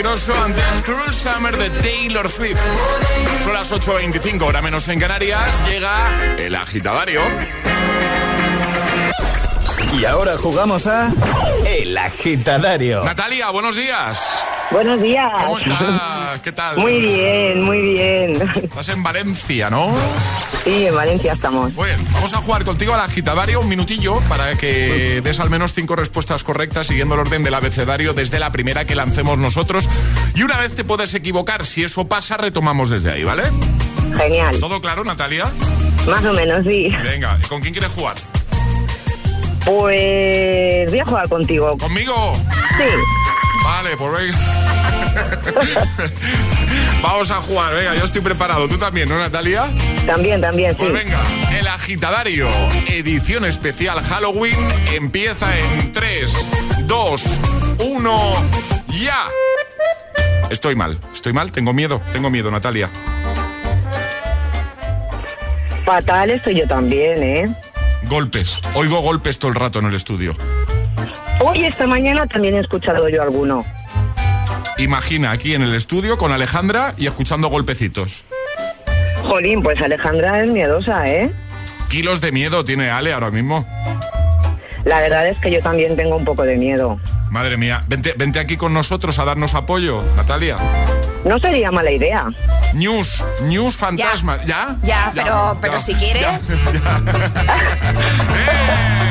Axel 0.00 0.06
Ingrosso 0.06 0.32
antes 0.42 0.82
Cruel 0.82 1.12
Summer 1.12 1.56
de 1.56 1.68
Taylor 1.82 2.28
Swift. 2.28 2.60
Son 3.44 3.52
las 3.52 3.70
8.25, 3.70 4.42
hora 4.42 4.62
menos 4.62 4.88
en 4.88 4.98
Canarias. 4.98 5.68
Llega 5.68 6.36
el 6.38 6.54
agitadario. 6.54 7.20
Y 9.92 10.04
ahora 10.04 10.38
jugamos 10.38 10.86
a 10.86 11.12
El 11.66 11.98
Agitadario. 11.98 13.04
Natalia, 13.04 13.50
buenos 13.50 13.76
días. 13.76 14.42
Buenos 14.70 15.02
días. 15.02 15.30
¿Cómo 15.36 15.58
estás? 15.58 16.19
¿Qué 16.42 16.52
tal? 16.52 16.78
Muy 16.78 17.00
bien, 17.00 17.62
muy 17.62 17.80
bien. 17.80 18.50
Estás 18.62 18.88
en 18.88 19.02
Valencia, 19.02 19.68
¿no? 19.68 19.94
Sí, 20.64 20.86
en 20.86 20.94
Valencia 20.94 21.34
estamos. 21.34 21.74
Bien, 21.74 21.96
vamos 22.12 22.32
a 22.32 22.38
jugar 22.38 22.64
contigo 22.64 22.94
al 22.94 23.00
agitadario 23.00 23.60
un 23.60 23.68
minutillo 23.68 24.20
para 24.28 24.56
que 24.56 25.20
des 25.22 25.38
al 25.40 25.50
menos 25.50 25.74
cinco 25.74 25.96
respuestas 25.96 26.42
correctas 26.42 26.86
siguiendo 26.86 27.14
el 27.14 27.20
orden 27.20 27.42
del 27.42 27.54
abecedario 27.54 28.14
desde 28.14 28.38
la 28.38 28.52
primera 28.52 28.86
que 28.86 28.94
lancemos 28.94 29.36
nosotros. 29.36 29.88
Y 30.34 30.42
una 30.42 30.56
vez 30.58 30.74
te 30.74 30.84
puedes 30.84 31.12
equivocar, 31.14 31.66
si 31.66 31.84
eso 31.84 32.08
pasa, 32.08 32.36
retomamos 32.38 32.88
desde 32.88 33.12
ahí, 33.12 33.24
¿vale? 33.24 33.44
Genial. 34.16 34.58
¿Todo 34.60 34.80
claro, 34.80 35.04
Natalia? 35.04 35.46
Más 36.06 36.24
o 36.24 36.32
menos, 36.32 36.64
sí. 36.66 36.88
Venga, 37.02 37.38
¿con 37.48 37.60
quién 37.60 37.74
quieres 37.74 37.92
jugar? 37.92 38.16
Pues 39.64 40.90
voy 40.90 41.00
a 41.00 41.04
jugar 41.04 41.28
contigo. 41.28 41.76
¿Conmigo? 41.76 42.32
Sí. 42.78 42.84
Vale, 43.62 43.96
pues 43.96 44.12
venga. 44.12 44.69
Vamos 47.02 47.30
a 47.30 47.36
jugar, 47.36 47.74
venga, 47.74 47.94
yo 47.94 48.04
estoy 48.04 48.20
preparado. 48.20 48.68
¿Tú 48.68 48.78
también, 48.78 49.08
no, 49.08 49.18
Natalia? 49.18 49.68
También, 50.06 50.40
también, 50.40 50.72
sí. 50.72 50.78
Pues 50.78 50.92
venga, 50.92 51.20
el 51.58 51.66
agitadario, 51.66 52.48
edición 52.86 53.44
especial 53.44 54.00
Halloween, 54.00 54.58
empieza 54.92 55.58
en 55.58 55.92
3, 55.92 56.46
2, 56.86 57.40
1, 57.78 58.34
ya. 58.88 59.26
Estoy 60.50 60.74
mal, 60.74 60.98
estoy 61.14 61.32
mal, 61.32 61.52
tengo 61.52 61.72
miedo, 61.72 62.02
tengo 62.12 62.28
miedo, 62.30 62.50
Natalia. 62.50 62.90
Fatal 65.84 66.30
estoy 66.30 66.56
yo 66.60 66.68
también, 66.68 67.22
¿eh? 67.22 67.54
Golpes, 68.08 68.58
oigo 68.74 69.00
golpes 69.00 69.38
todo 69.38 69.50
el 69.50 69.54
rato 69.54 69.78
en 69.78 69.86
el 69.86 69.94
estudio. 69.94 70.36
Hoy, 71.40 71.64
esta 71.64 71.86
mañana, 71.86 72.26
también 72.26 72.54
he 72.54 72.60
escuchado 72.60 73.08
yo 73.08 73.22
alguno. 73.22 73.64
Imagina 74.80 75.32
aquí 75.32 75.52
en 75.52 75.60
el 75.60 75.74
estudio 75.74 76.16
con 76.16 76.32
Alejandra 76.32 76.94
y 76.96 77.06
escuchando 77.06 77.48
golpecitos. 77.48 78.24
Jolín, 79.22 79.62
pues 79.62 79.78
Alejandra 79.78 80.42
es 80.42 80.50
miedosa, 80.50 81.06
¿eh? 81.06 81.30
Kilos 81.90 82.22
de 82.22 82.32
miedo 82.32 82.64
tiene 82.64 82.90
Ale 82.90 83.12
ahora 83.12 83.30
mismo. 83.30 83.66
La 84.84 85.00
verdad 85.00 85.28
es 85.28 85.36
que 85.38 85.50
yo 85.50 85.60
también 85.60 85.96
tengo 85.96 86.16
un 86.16 86.24
poco 86.24 86.44
de 86.44 86.56
miedo. 86.56 86.98
Madre 87.30 87.58
mía, 87.58 87.82
vente, 87.88 88.14
vente 88.16 88.40
aquí 88.40 88.56
con 88.56 88.72
nosotros 88.72 89.18
a 89.18 89.26
darnos 89.26 89.54
apoyo, 89.54 90.02
Natalia. 90.16 90.56
No 91.26 91.38
sería 91.38 91.70
mala 91.70 91.90
idea. 91.90 92.28
News, 92.72 93.22
news 93.42 93.76
fantasma. 93.76 94.42
¿Ya? 94.46 94.76
Ya, 94.82 95.12
pero, 95.14 95.58
pero 95.60 95.74
ya, 95.74 95.80
si 95.82 95.94
quieres. 95.94 96.24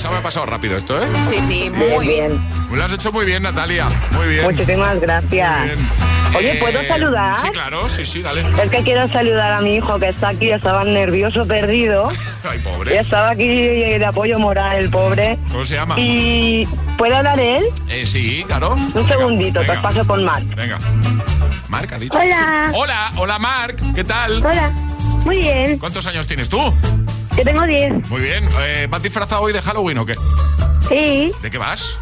Se 0.00 0.08
me 0.08 0.16
ha 0.16 0.22
pasado 0.22 0.46
rápido 0.46 0.78
esto, 0.78 0.96
¿eh? 1.00 1.06
Sí, 1.28 1.40
sí, 1.46 1.70
muy 1.70 2.06
bien. 2.06 2.40
Lo 2.72 2.82
has 2.84 2.92
hecho 2.92 3.12
muy 3.12 3.26
bien, 3.26 3.42
Natalia. 3.42 3.86
Muy 4.12 4.28
bien. 4.28 4.44
Muchísimas 4.44 4.98
gracias. 4.98 5.58
Muy 5.58 5.66
bien. 5.68 5.88
Oye, 6.36 6.54
¿puedo 6.60 6.80
Eh, 6.80 6.88
saludar? 6.88 7.36
Sí, 7.38 7.48
claro, 7.50 7.88
sí, 7.88 8.06
sí, 8.06 8.22
dale. 8.22 8.44
Es 8.62 8.70
que 8.70 8.82
quiero 8.82 9.06
saludar 9.08 9.52
a 9.52 9.60
mi 9.60 9.74
hijo 9.76 9.98
que 9.98 10.08
está 10.08 10.28
aquí, 10.28 10.50
estaba 10.52 10.84
nervioso, 10.84 11.44
perdido. 11.46 12.08
Ay, 12.48 12.58
Y 12.58 12.62
pobre. 12.62 12.98
estaba 12.98 13.30
aquí 13.30 13.46
de 13.48 14.04
apoyo 14.06 14.38
moral, 14.38 14.78
el 14.78 14.88
pobre. 14.88 15.38
¿Cómo 15.50 15.64
se 15.66 15.74
llama? 15.74 15.96
Y 15.98 16.66
¿puede 16.96 17.16
hablar 17.16 17.38
él? 17.38 17.64
Eh, 17.88 18.06
sí, 18.06 18.44
claro. 18.46 18.74
Un 18.94 19.06
segundito, 19.08 19.60
te 19.60 19.72
os 19.72 19.78
paso 19.78 20.06
con 20.06 20.24
Marc. 20.24 20.46
Venga. 20.54 20.78
Marc 21.68 21.92
ha 21.92 21.98
dicho. 21.98 22.16
Hola. 22.18 22.68
Sí. 22.70 22.76
Hola, 22.80 23.12
hola 23.16 23.38
Marc, 23.38 23.78
¿qué 23.94 24.04
tal? 24.04 24.44
Hola, 24.46 24.70
muy 25.24 25.40
bien. 25.40 25.78
¿Cuántos 25.78 26.06
años 26.06 26.26
tienes 26.26 26.48
tú? 26.48 26.58
Yo 27.36 27.44
tengo 27.44 27.64
10. 27.66 28.08
Muy 28.10 28.20
bien. 28.22 28.48
Eh, 28.60 28.86
¿Vas 28.90 29.02
disfrazado 29.02 29.42
hoy 29.42 29.52
de 29.52 29.62
Halloween 29.62 29.98
o 29.98 30.06
qué? 30.06 30.14
Sí. 30.88 31.32
¿De 31.42 31.50
qué 31.50 31.58
vas? 31.58 31.96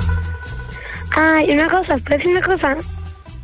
Ay, 1.14 1.51
una 1.51 1.69
cosa, 1.69 1.97
¿puedo 1.99 2.17
decir 2.19 2.29
una 2.29 2.43
cosa? 2.43 2.77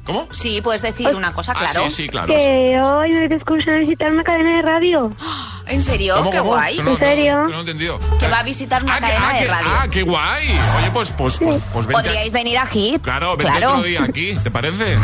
¿Cómo? 0.05 0.27
Sí, 0.31 0.61
puedes 0.63 0.83
decir 0.83 1.15
una 1.15 1.33
cosa, 1.33 1.53
Ah, 1.57 1.61
claro. 1.61 1.89
sí, 1.89 2.03
sí, 2.05 2.09
claro. 2.09 2.27
Que 2.27 2.79
hoy 2.83 3.11
me 3.11 3.19
voy 3.21 3.29
de 3.29 3.35
excursión 3.37 3.77
a 3.77 3.79
visitar 3.79 4.13
una 4.13 4.23
cadena 4.23 4.57
de 4.57 4.63
radio. 4.63 5.11
¿En 5.67 5.83
serio? 5.83 6.17
¿Cómo, 6.19 6.31
Qué 6.31 6.39
cómo? 6.39 6.51
guay. 6.51 6.79
No- 6.79 6.91
¿En 6.93 6.99
serio? 6.99 7.39
no- 7.39 7.47
que 7.47 7.53
no 7.53 7.57
he 7.59 7.61
entendido. 7.61 8.01
Que 8.21 8.29
va 8.29 8.41
a 8.41 8.43
visitar 8.43 8.83
una 8.85 9.01
cadena 9.01 9.29
ah, 9.31 9.33
de 9.33 9.39
que- 9.39 9.49
radio. 9.51 9.69
ah, 9.71 9.87
qué 9.91 10.03
guay. 10.03 10.49
Oye, 10.79 10.91
pues, 10.93 11.11
pues, 11.13 11.39
pues, 11.39 11.59
pues 11.73 11.87
vente. 11.87 12.03
Podríais 12.03 12.33
venir 12.33 12.59
a 12.59 12.67
Hit. 12.67 13.01
Claro, 13.03 13.37
vente 13.37 13.51
claro. 13.51 13.71
otro 13.71 13.83
día 13.85 14.03
aquí, 14.05 14.35
¿te 14.43 14.51
parece? 14.51 14.99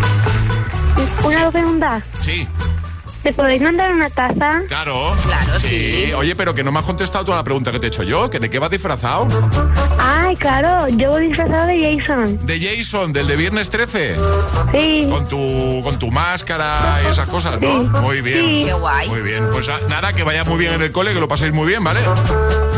Una 1.24 1.50
pregunta. 1.50 2.02
Sí, 2.22 2.46
¿Me 3.22 3.32
podéis 3.34 3.60
mandar 3.60 3.92
una 3.92 4.08
taza? 4.08 4.62
claro. 4.66 5.14
Claro, 5.24 5.60
sí. 5.60 6.10
Oye, 6.16 6.34
pero 6.34 6.54
que 6.54 6.64
no 6.64 6.72
me 6.72 6.78
has 6.78 6.84
contestado 6.86 7.24
toda 7.24 7.36
la 7.36 7.44
pregunta 7.44 7.70
que 7.70 7.78
te 7.78 7.86
he 7.86 7.88
hecho 7.88 8.02
yo, 8.02 8.30
que 8.30 8.38
¿de 8.38 8.48
qué 8.48 8.58
vas 8.58 8.70
disfrazado? 8.70 9.28
Ay, 9.98 10.34
claro, 10.36 10.88
yo 10.88 11.10
voy 11.10 11.28
disfrazado 11.28 11.66
de 11.66 11.98
Jason. 11.98 12.38
De 12.46 12.58
Jason, 12.58 13.12
del 13.12 13.26
de 13.26 13.36
Viernes 13.36 13.68
13. 13.68 14.16
Sí. 14.72 15.06
Con 15.10 15.28
tu, 15.28 15.80
con 15.84 15.98
tu 15.98 16.10
máscara 16.10 17.00
y 17.04 17.08
esas 17.08 17.28
cosas, 17.28 17.60
¿no? 17.60 17.82
Sí. 17.82 17.90
Muy 18.00 18.20
bien. 18.22 18.44
Sí. 18.44 18.62
Qué 18.64 18.72
guay. 18.72 19.08
Muy 19.08 19.20
bien. 19.20 19.48
Pues 19.52 19.68
ah, 19.68 19.78
nada, 19.88 20.12
que 20.14 20.22
vaya 20.22 20.44
muy 20.44 20.56
bien 20.56 20.72
en 20.72 20.82
el 20.82 20.90
cole, 20.92 21.12
que 21.12 21.20
lo 21.20 21.28
paséis 21.28 21.52
muy 21.52 21.66
bien, 21.66 21.84
¿vale? 21.84 22.00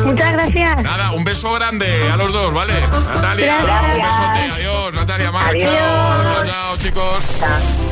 Muchas 0.04 0.32
gracias. 0.32 0.82
Nada, 0.82 1.12
un 1.12 1.22
beso 1.22 1.52
grande 1.52 1.86
a 2.12 2.16
los 2.16 2.32
dos, 2.32 2.52
¿vale? 2.52 2.74
Natalia, 3.14 3.58
Gracias. 3.62 3.96
un 3.96 4.02
besote. 4.02 4.52
Adiós, 4.54 4.94
Natalia, 4.94 5.30
Mar. 5.30 5.50
Adiós. 5.50 5.62
Chao, 5.70 6.24
chao, 6.24 6.44
chao, 6.44 6.76
chicos. 6.78 7.91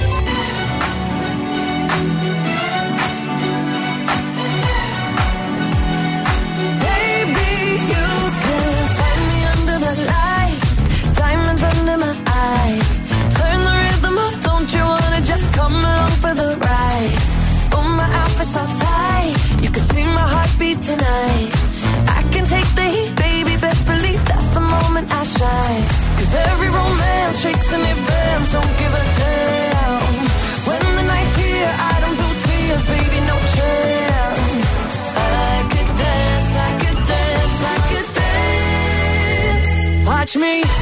Watch 40.33 40.37
me 40.37 40.80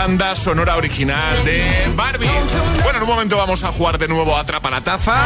banda 0.00 0.34
sonora 0.34 0.76
original 0.76 1.44
de 1.44 1.62
Barbie. 1.94 2.26
Bueno, 2.82 2.96
en 2.96 3.02
un 3.02 3.08
momento 3.10 3.36
vamos 3.36 3.62
a 3.64 3.70
jugar 3.70 3.98
de 3.98 4.08
nuevo 4.08 4.34
a 4.34 4.40
Atrapa 4.40 4.70
la 4.70 4.80
Taza. 4.80 5.20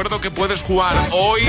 Recuerdo 0.00 0.22
que 0.22 0.30
puedes 0.30 0.62
jugar 0.62 0.94
hoy, 1.12 1.42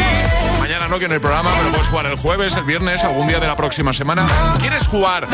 mañana 0.60 0.90
no 0.90 1.00
que 1.00 1.06
en 1.06 1.14
el 1.14 1.22
programa, 1.22 1.52
pero 1.58 1.70
puedes 1.70 1.88
jugar 1.88 2.06
el 2.08 2.18
jueves, 2.18 2.54
el 2.56 2.66
viernes, 2.66 3.02
algún 3.06 3.30
día 3.30 3.40
de 3.40 3.48
la 3.48 3.56
próxima 3.56 3.94
semana. 3.94 4.28
¿Quieres 4.60 4.88
jugar, 4.88 5.26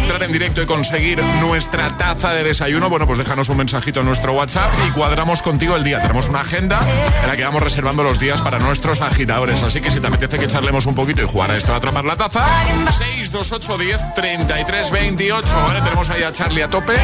entrar 0.00 0.22
en 0.22 0.32
directo 0.32 0.62
y 0.62 0.64
conseguir 0.66 1.22
nuestra 1.42 1.94
taza 1.98 2.32
de 2.32 2.42
desayuno? 2.42 2.88
Bueno, 2.88 3.06
pues 3.06 3.18
déjanos 3.18 3.50
un 3.50 3.58
mensajito 3.58 4.00
en 4.00 4.06
nuestro 4.06 4.32
WhatsApp 4.32 4.72
y 4.88 4.92
cuadramos 4.92 5.42
contigo 5.42 5.76
el 5.76 5.84
día. 5.84 6.00
Tenemos 6.00 6.30
una 6.30 6.40
agenda 6.40 6.80
en 7.20 7.28
la 7.28 7.36
que 7.36 7.44
vamos 7.44 7.62
reservando 7.62 8.02
los 8.02 8.18
días 8.18 8.40
para 8.40 8.58
nuestros 8.58 9.02
agitadores. 9.02 9.62
Así 9.62 9.82
que 9.82 9.90
si 9.90 10.00
te 10.00 10.06
apetece 10.06 10.38
que 10.38 10.46
charlemos 10.46 10.86
un 10.86 10.94
poquito 10.94 11.20
y 11.20 11.26
jugar 11.26 11.50
a 11.50 11.58
esto 11.58 11.72
de 11.72 11.76
atrapar 11.76 12.06
la 12.06 12.16
taza, 12.16 12.46
628 12.92 13.76
10 13.76 14.14
33 14.14 14.90
28. 14.90 15.54
¿vale? 15.66 15.82
Tenemos 15.82 16.08
ahí 16.08 16.22
a 16.22 16.32
Charlie 16.32 16.62
a 16.62 16.70
tope, 16.70 16.96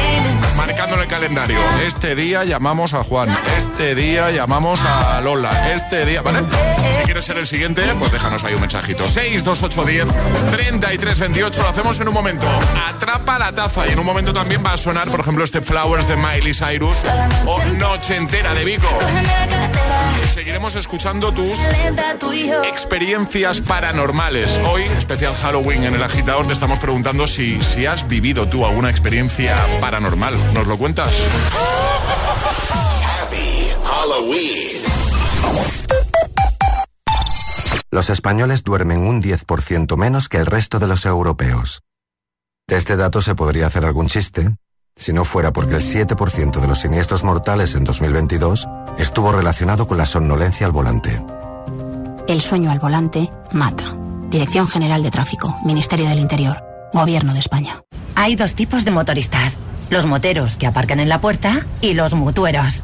marcando 0.57 0.95
en 0.95 1.03
el 1.03 1.07
calendario. 1.07 1.59
Este 1.85 2.15
día 2.15 2.45
llamamos 2.45 2.95
a 2.95 3.03
Juan, 3.03 3.29
este 3.59 3.93
día 3.93 4.31
llamamos 4.31 4.81
a 4.81 5.21
Lola, 5.21 5.50
este 5.73 6.05
día, 6.05 6.21
¿vale? 6.21 6.39
Si 6.97 7.05
quieres 7.05 7.25
ser 7.25 7.37
el 7.37 7.47
siguiente, 7.47 7.83
pues 7.99 8.11
déjanos 8.11 8.43
ahí 8.43 8.53
un 8.53 8.61
mensajito. 8.61 9.07
628 9.07 9.85
10 9.85 10.51
33 10.51 11.19
28. 11.19 11.61
Lo 11.61 11.69
hacemos 11.69 11.99
en 11.99 12.07
un 12.07 12.13
momento. 12.13 12.47
Atrapa 12.89 13.39
la 13.39 13.51
taza 13.51 13.87
y 13.87 13.91
en 13.91 13.99
un 13.99 14.05
momento 14.05 14.33
también 14.33 14.63
va 14.65 14.73
a 14.73 14.77
sonar, 14.77 15.09
por 15.09 15.19
ejemplo, 15.19 15.43
este 15.43 15.61
Flowers 15.61 16.07
de 16.07 16.15
Miley 16.15 16.53
Cyrus 16.53 16.99
o 17.45 17.63
Noche 17.77 18.15
entera 18.15 18.53
de 18.53 18.65
Vico. 18.65 18.87
Seguiremos 20.33 20.75
escuchando 20.75 21.33
tus 21.33 21.59
experiencias 22.63 23.61
paranormales. 23.61 24.59
Hoy, 24.65 24.83
especial 24.97 25.35
Halloween 25.35 25.83
en 25.83 25.95
el 25.95 26.03
agitador, 26.03 26.47
te 26.47 26.53
estamos 26.53 26.79
preguntando 26.79 27.27
si, 27.27 27.61
si 27.61 27.85
has 27.85 28.07
vivido 28.07 28.47
tú 28.47 28.65
alguna 28.65 28.89
experiencia 28.89 29.57
paranormal. 29.81 30.53
¿Nos 30.53 30.67
lo 30.67 30.77
cuentas? 30.77 31.11
Halloween. 33.83 35.00
Los 37.89 38.09
españoles 38.09 38.63
duermen 38.63 39.01
un 39.01 39.21
10% 39.21 39.97
menos 39.97 40.29
que 40.29 40.37
el 40.37 40.45
resto 40.45 40.79
de 40.79 40.87
los 40.87 41.05
europeos. 41.05 41.81
De 42.67 42.77
este 42.77 42.95
dato 42.95 43.19
se 43.19 43.35
podría 43.35 43.67
hacer 43.67 43.83
algún 43.83 44.07
chiste, 44.07 44.55
si 44.95 45.13
no 45.13 45.25
fuera 45.25 45.51
porque 45.51 45.75
el 45.75 45.81
7% 45.81 46.61
de 46.61 46.67
los 46.67 46.79
siniestros 46.79 47.23
mortales 47.23 47.75
en 47.75 47.83
2022 47.83 48.67
estuvo 48.97 49.31
relacionado 49.31 49.87
con 49.87 49.97
la 49.97 50.05
somnolencia 50.05 50.65
al 50.65 50.71
volante. 50.71 51.21
El 52.27 52.39
sueño 52.39 52.71
al 52.71 52.79
volante 52.79 53.29
mata. 53.51 53.97
Dirección 54.29 54.67
General 54.69 55.03
de 55.03 55.11
Tráfico, 55.11 55.59
Ministerio 55.65 56.07
del 56.07 56.19
Interior, 56.19 56.63
Gobierno 56.93 57.33
de 57.33 57.39
España. 57.39 57.83
Hay 58.15 58.37
dos 58.37 58.55
tipos 58.55 58.85
de 58.85 58.91
motoristas. 58.91 59.59
Los 59.89 60.05
moteros 60.05 60.55
que 60.55 60.67
aparcan 60.67 61.01
en 61.01 61.09
la 61.09 61.19
puerta 61.19 61.65
y 61.81 61.93
los 61.93 62.13
mutueros, 62.13 62.83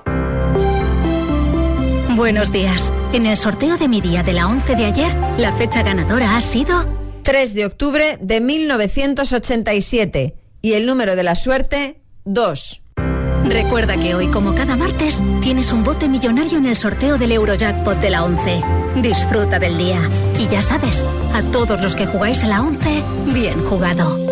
Buenos 2.15 2.51
días. 2.51 2.91
En 3.13 3.25
el 3.25 3.37
sorteo 3.37 3.77
de 3.77 3.87
mi 3.87 4.01
día 4.01 4.21
de 4.21 4.33
la 4.33 4.47
11 4.47 4.75
de 4.75 4.85
ayer, 4.85 5.15
la 5.37 5.53
fecha 5.53 5.81
ganadora 5.81 6.35
ha 6.35 6.41
sido 6.41 6.85
3 7.23 7.53
de 7.53 7.65
octubre 7.65 8.17
de 8.19 8.41
1987 8.41 10.35
y 10.61 10.73
el 10.73 10.85
número 10.85 11.15
de 11.15 11.23
la 11.23 11.35
suerte 11.35 12.01
2. 12.25 12.81
Recuerda 13.45 13.95
que 13.97 14.13
hoy, 14.13 14.27
como 14.27 14.53
cada 14.55 14.75
martes, 14.75 15.21
tienes 15.41 15.71
un 15.71 15.83
bote 15.83 16.09
millonario 16.09 16.57
en 16.57 16.65
el 16.65 16.75
sorteo 16.75 17.17
del 17.17 17.31
Eurojackpot 17.31 17.99
de 17.99 18.09
la 18.09 18.25
11. 18.25 18.61
Disfruta 18.97 19.57
del 19.57 19.77
día. 19.77 19.99
Y 20.37 20.47
ya 20.47 20.61
sabes, 20.61 21.05
a 21.33 21.41
todos 21.51 21.81
los 21.81 21.95
que 21.95 22.07
jugáis 22.07 22.43
a 22.43 22.47
la 22.47 22.61
11, 22.61 23.03
bien 23.33 23.63
jugado. 23.63 24.30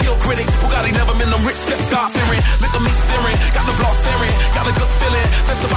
Kill 0.00 0.16
critics. 0.22 0.50
Bugatti 0.62 0.92
never 0.92 1.14
been 1.18 1.30
them 1.30 1.42
rich, 1.46 1.58
God 1.90 2.10
fearing. 2.12 2.42
Look 2.62 2.72
at 2.74 2.82
me 2.82 2.92
staring, 2.92 3.38
got 3.54 3.64
the 3.66 3.76
block 3.78 3.96
staring. 4.02 4.34
Got 4.54 4.66
a 4.68 4.74
good 4.74 4.92
feeling, 5.00 5.28
that's 5.46 5.60
the 5.62 5.70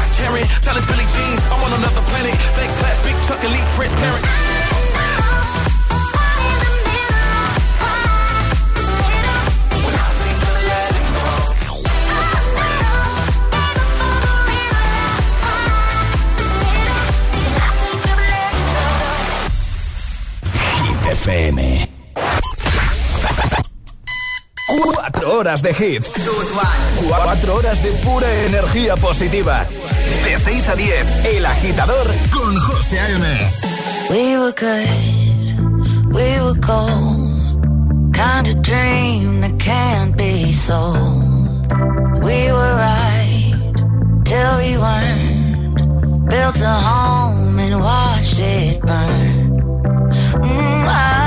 us 0.78 0.86
Billy 0.86 1.08
Jean, 1.10 1.38
I'm 1.52 1.62
on 1.66 1.72
another 1.74 2.04
planet. 2.12 2.36
Class, 2.80 2.98
big 3.04 3.18
Chuck. 3.28 3.38
Hit 20.88 21.16
FM. 21.16 21.60
Eh? 21.60 21.97
Horas 25.38 25.62
de 25.62 25.70
hits. 25.70 26.14
Cuatro 27.08 27.56
horas 27.58 27.84
de 27.84 27.92
pura 28.04 28.28
energía 28.46 28.96
positiva. 28.96 29.68
De 30.26 30.40
6 30.40 30.70
a 30.70 30.76
10, 30.76 31.26
El 31.26 31.46
Agitador 31.46 32.08
con 32.32 32.60
José 32.60 33.00
A.M. 33.00 33.52
We 34.10 34.38
were 34.38 34.54
good, 34.54 36.14
we 36.14 36.42
were 36.42 36.60
gold. 36.60 38.14
Kind 38.14 38.48
of 38.48 38.62
dream 38.64 39.42
that 39.42 39.60
can't 39.60 40.18
be 40.18 40.52
sold. 40.52 40.98
We 42.24 42.52
were 42.52 42.76
right 42.76 43.54
till 44.26 44.58
we 44.58 44.78
weren't. 44.78 46.30
Built 46.30 46.62
a 46.62 46.80
home 46.90 47.60
and 47.60 47.80
watched 47.80 48.40
it 48.40 48.82
burn. 48.82 49.62
Mm, 50.42 50.88
I 50.88 51.27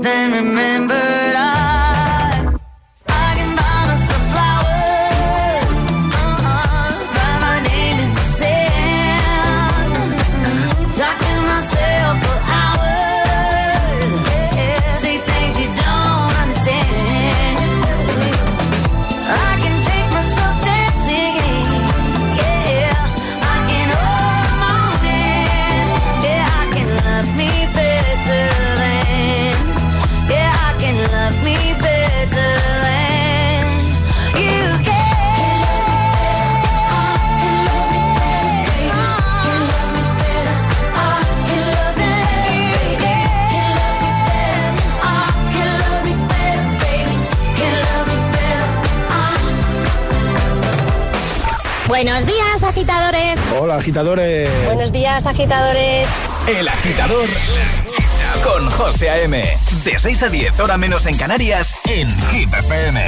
then 0.00 0.32
remember 0.32 1.29
Buenos 52.02 52.24
días, 52.24 52.62
agitadores. 52.62 53.38
Hola, 53.60 53.76
agitadores. 53.76 54.48
Buenos 54.64 54.90
días, 54.90 55.26
agitadores. 55.26 56.08
El 56.48 56.66
Agitador 56.66 57.28
con 58.42 58.70
José 58.70 59.10
A.M. 59.10 59.58
De 59.84 59.98
6 59.98 60.22
a 60.22 60.28
10, 60.30 60.60
hora 60.60 60.78
menos 60.78 61.04
en 61.04 61.18
Canarias, 61.18 61.76
en 61.84 62.08
Hit 62.30 62.54
FM. 62.54 63.04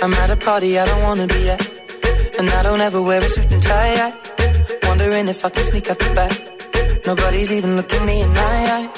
I'm 0.00 0.14
at 0.14 0.30
a 0.30 0.36
party 0.36 0.78
I 0.78 0.84
don't 0.84 1.02
wanna 1.02 1.26
be 1.26 1.50
at. 1.50 1.60
And 2.38 2.48
I 2.48 2.62
don't 2.62 2.80
ever 2.80 3.02
wear 3.02 3.18
a 3.18 3.28
suit 3.28 3.52
and 3.52 3.60
tie. 3.60 3.96
I 3.96 4.12
wondering 4.86 5.26
if 5.26 5.44
I 5.44 5.50
can 5.50 5.64
sneak 5.64 5.90
out 5.90 5.98
the 5.98 6.14
back. 6.14 7.04
Nobody's 7.04 7.50
even 7.50 7.74
looking 7.74 8.06
me 8.06 8.22
in 8.22 8.28
my 8.28 8.86
eyes. 8.86 8.97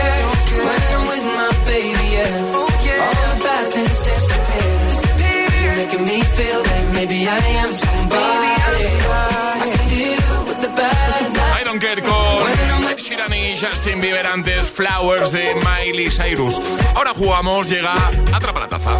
Bieber 14.21 14.33
antes 14.33 14.69
Flowers 14.69 15.31
de 15.31 15.55
Miley 15.55 16.11
Cyrus. 16.11 16.59
Ahora 16.95 17.11
jugamos, 17.15 17.67
llega 17.69 17.95
Atrapa 18.31 18.59
la 18.59 18.67
Taza. 18.67 18.99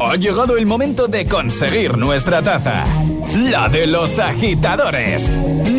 Ha 0.00 0.16
llegado 0.16 0.56
el 0.56 0.66
momento 0.66 1.06
de 1.08 1.26
conseguir 1.26 1.96
nuestra 1.96 2.42
taza. 2.42 2.84
La 3.34 3.68
de 3.68 3.86
los 3.86 4.18
agitadores. 4.18 5.30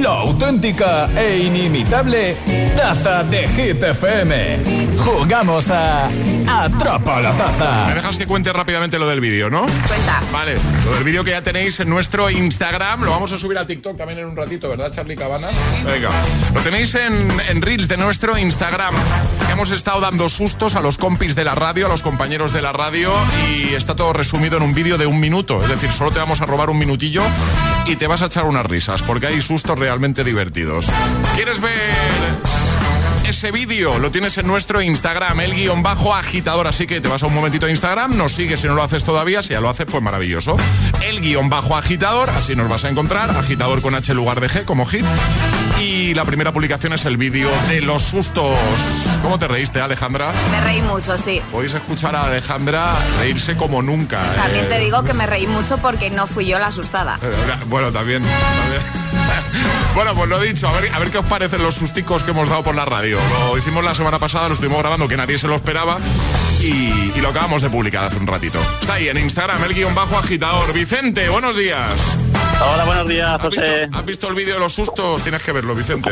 La 0.02 0.10
auténtica 0.10 1.10
e 1.18 1.38
inimitable 1.40 2.36
taza 2.76 3.24
de 3.24 3.48
Hit 3.48 3.82
FM. 3.84 4.60
Jugamos 4.98 5.72
a 5.72 6.10
Atrapa 6.48 7.22
la 7.22 7.32
Me 7.32 7.38
taza. 7.38 7.94
dejas 7.96 8.18
que 8.18 8.26
cuente 8.28 8.52
rápidamente 8.52 9.00
lo 9.00 9.08
del 9.08 9.22
vídeo, 9.22 9.50
¿no? 9.50 9.62
Cuenta. 9.62 10.22
Vale, 10.32 10.56
lo 10.86 10.94
del 10.96 11.04
vídeo 11.04 11.24
que 11.24 11.32
ya 11.32 11.42
tenéis 11.42 11.80
en 11.80 11.90
nuestro 11.90 12.30
Instagram, 12.30 13.04
lo 13.04 13.12
vamos 13.12 13.32
a 13.32 13.38
subir 13.38 13.58
a 13.58 13.66
TikTok 13.66 13.98
también 13.98 14.20
en 14.20 14.26
un 14.26 14.36
ratito, 14.36 14.70
¿verdad, 14.70 14.92
Charlie 14.92 15.16
Cabana? 15.16 15.48
Venga, 15.86 16.10
lo 16.54 16.62
tenéis 16.62 16.96
en, 16.96 17.38
en 17.50 17.62
Reels 17.62 17.88
de 17.88 17.98
nuestro 17.98 18.38
Instagram. 18.38 18.94
que 19.46 19.54
Hemos 19.54 19.72
estado 19.72 20.02
dando 20.02 20.30
sustos 20.30 20.76
a 20.76 20.82
los 20.82 20.98
compis 20.98 21.36
de 21.36 21.44
la 21.46 21.56
radio, 21.56 21.86
a 21.88 21.90
los 21.90 22.02
compañeros 22.04 22.52
de 22.54 22.62
la 22.62 22.72
radio 22.74 23.12
y 23.52 23.74
está 23.74 23.96
todo 23.96 24.07
resumido 24.14 24.58
en 24.58 24.64
un 24.64 24.74
vídeo 24.74 24.98
de 24.98 25.06
un 25.06 25.20
minuto. 25.20 25.62
Es 25.62 25.70
decir, 25.70 25.92
solo 25.92 26.12
te 26.12 26.20
vamos 26.20 26.42
a 26.42 26.46
robar 26.46 26.70
un 26.70 26.78
minutillo 26.78 27.24
y 27.86 27.96
te 27.96 28.08
vas 28.08 28.22
a 28.22 28.28
echar 28.28 28.46
unas 28.46 28.66
risas 28.66 29.02
porque 29.02 29.28
hay 29.28 29.42
sustos 29.42 29.78
realmente 29.78 30.24
divertidos. 30.24 30.90
¿Quieres 31.36 31.60
ver 31.60 32.47
ese 33.28 33.52
vídeo 33.52 34.00
lo 34.00 34.10
tienes 34.10 34.38
en 34.38 34.48
nuestro 34.48 34.82
Instagram, 34.82 35.42
el 35.42 35.54
guion 35.54 35.84
bajo 35.84 36.16
agitador. 36.16 36.68
Así 36.68 36.88
que 36.88 37.02
te 37.02 37.08
vas 37.08 37.24
a 37.24 37.28
un 37.28 37.34
momentito 37.34 37.66
a 37.66 37.70
Instagram, 37.70 38.16
nos 38.16 38.34
sigues 38.34 38.62
si 38.62 38.68
no 38.68 38.74
lo 38.76 38.84
haces 38.84 39.04
todavía. 39.04 39.44
Si 39.44 39.50
ya 39.50 39.60
lo 39.60 39.70
haces, 39.70 39.86
pues 39.90 40.02
maravilloso. 40.02 40.56
El 41.04 41.20
guion 41.20 41.50
bajo 41.50 41.76
agitador, 41.76 42.30
así 42.30 42.56
nos 42.56 42.70
vas 42.70 42.86
a 42.86 42.90
encontrar. 42.90 43.30
Agitador 43.32 43.82
con 43.82 43.96
H 43.96 44.14
lugar 44.14 44.40
de 44.40 44.50
G 44.50 44.66
como 44.66 44.86
hit. 44.86 45.06
Y 45.80 46.14
la 46.14 46.26
primera 46.26 46.54
publicación 46.54 46.94
es 46.94 47.06
el 47.06 47.18
vídeo 47.18 47.50
de 47.68 47.82
los 47.82 48.02
sustos. 48.02 48.58
¿Cómo 49.22 49.38
te 49.38 49.48
reíste, 49.48 49.82
Alejandra? 49.82 50.32
Me 50.52 50.62
reí 50.62 50.82
mucho, 50.82 51.18
sí. 51.18 51.42
Podéis 51.52 51.74
escuchar 51.74 52.16
a 52.16 52.24
Alejandra 52.24 52.94
reírse 53.20 53.58
como 53.58 53.82
nunca. 53.82 54.22
También 54.36 54.66
eh. 54.66 54.70
te 54.70 54.80
digo 54.80 55.04
que 55.04 55.14
me 55.14 55.26
reí 55.26 55.48
mucho 55.48 55.78
porque 55.78 56.10
no 56.10 56.28
fui 56.28 56.46
yo 56.46 56.60
la 56.60 56.68
asustada. 56.68 57.20
Eh, 57.22 57.66
Bueno, 57.68 57.92
también. 57.92 58.24
también. 58.24 59.08
Bueno, 59.98 60.14
pues 60.14 60.30
lo 60.30 60.40
dicho, 60.40 60.68
a 60.68 60.80
ver, 60.80 60.94
a 60.94 61.00
ver 61.00 61.10
qué 61.10 61.18
os 61.18 61.26
parecen 61.26 61.64
los 61.64 61.74
susticos 61.74 62.22
que 62.24 62.30
hemos 62.30 62.48
dado 62.50 62.62
por 62.62 62.76
la 62.76 62.86
radio. 62.86 63.17
Lo 63.50 63.58
hicimos 63.58 63.84
la 63.84 63.96
semana 63.96 64.20
pasada, 64.20 64.48
lo 64.48 64.54
estuvimos 64.54 64.80
grabando, 64.80 65.08
que 65.08 65.18
nadie 65.18 65.38
se 65.38 65.48
lo 65.48 65.56
esperaba 65.56 65.98
y, 66.62 67.12
y 67.16 67.22
lo 67.22 67.30
acabamos 67.30 67.62
de 67.62 67.70
publicar 67.70 68.04
hace 68.06 68.18
un 68.18 68.28
ratito. 68.28 68.60
Está 68.82 68.94
ahí 68.96 69.10
en 69.10 69.18
Instagram, 69.18 69.64
el 69.64 69.74
guion 69.74 69.96
bajo 69.96 70.18
agitador. 70.18 70.72
Vicente, 70.74 71.28
buenos 71.30 71.56
días. 71.58 71.90
Hola, 72.74 72.86
buenos 72.86 73.08
días, 73.08 73.30
¿Has 73.36 73.42
José. 73.42 73.80
visto, 73.82 73.98
has 73.98 74.06
visto 74.06 74.28
el 74.30 74.36
vídeo 74.36 74.56
de 74.56 74.60
los 74.60 74.74
sustos? 74.74 75.22
Tienes 75.24 75.42
que 75.44 75.52
verlo, 75.52 75.76
Vicente. 75.76 76.12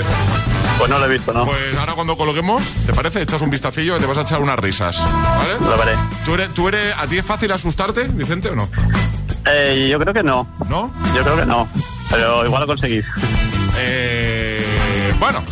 Pues 0.77 0.89
no 0.89 0.99
lo 0.99 1.05
he 1.05 1.09
visto, 1.09 1.33
¿no? 1.33 1.45
Pues 1.45 1.77
ahora 1.79 1.93
cuando 1.93 2.15
coloquemos, 2.17 2.63
¿te 2.85 2.93
parece? 2.93 3.21
Echas 3.21 3.41
un 3.41 3.49
vistacillo 3.49 3.97
y 3.97 3.99
te 3.99 4.05
vas 4.05 4.17
a 4.17 4.21
echar 4.21 4.41
unas 4.41 4.59
risas. 4.59 5.01
¿Vale? 5.01 5.53
Lo 5.61 5.77
veré. 5.77 5.93
¿Tú 6.23 6.33
eres, 6.35 6.53
tú 6.53 6.67
eres, 6.67 6.93
¿A 6.97 7.07
ti 7.07 7.17
es 7.17 7.25
fácil 7.25 7.51
asustarte, 7.51 8.03
Vicente, 8.09 8.49
o 8.49 8.55
no? 8.55 8.69
Eh, 9.47 9.87
yo 9.89 9.99
creo 9.99 10.13
que 10.13 10.23
no. 10.23 10.47
¿No? 10.69 10.93
Yo 11.15 11.23
creo 11.23 11.37
que 11.37 11.45
no. 11.45 11.67
Pero 12.11 12.45
igual 12.45 12.61
lo 12.61 12.67
conseguís. 12.67 13.05
Eh, 13.77 15.13
bueno, 15.19 15.43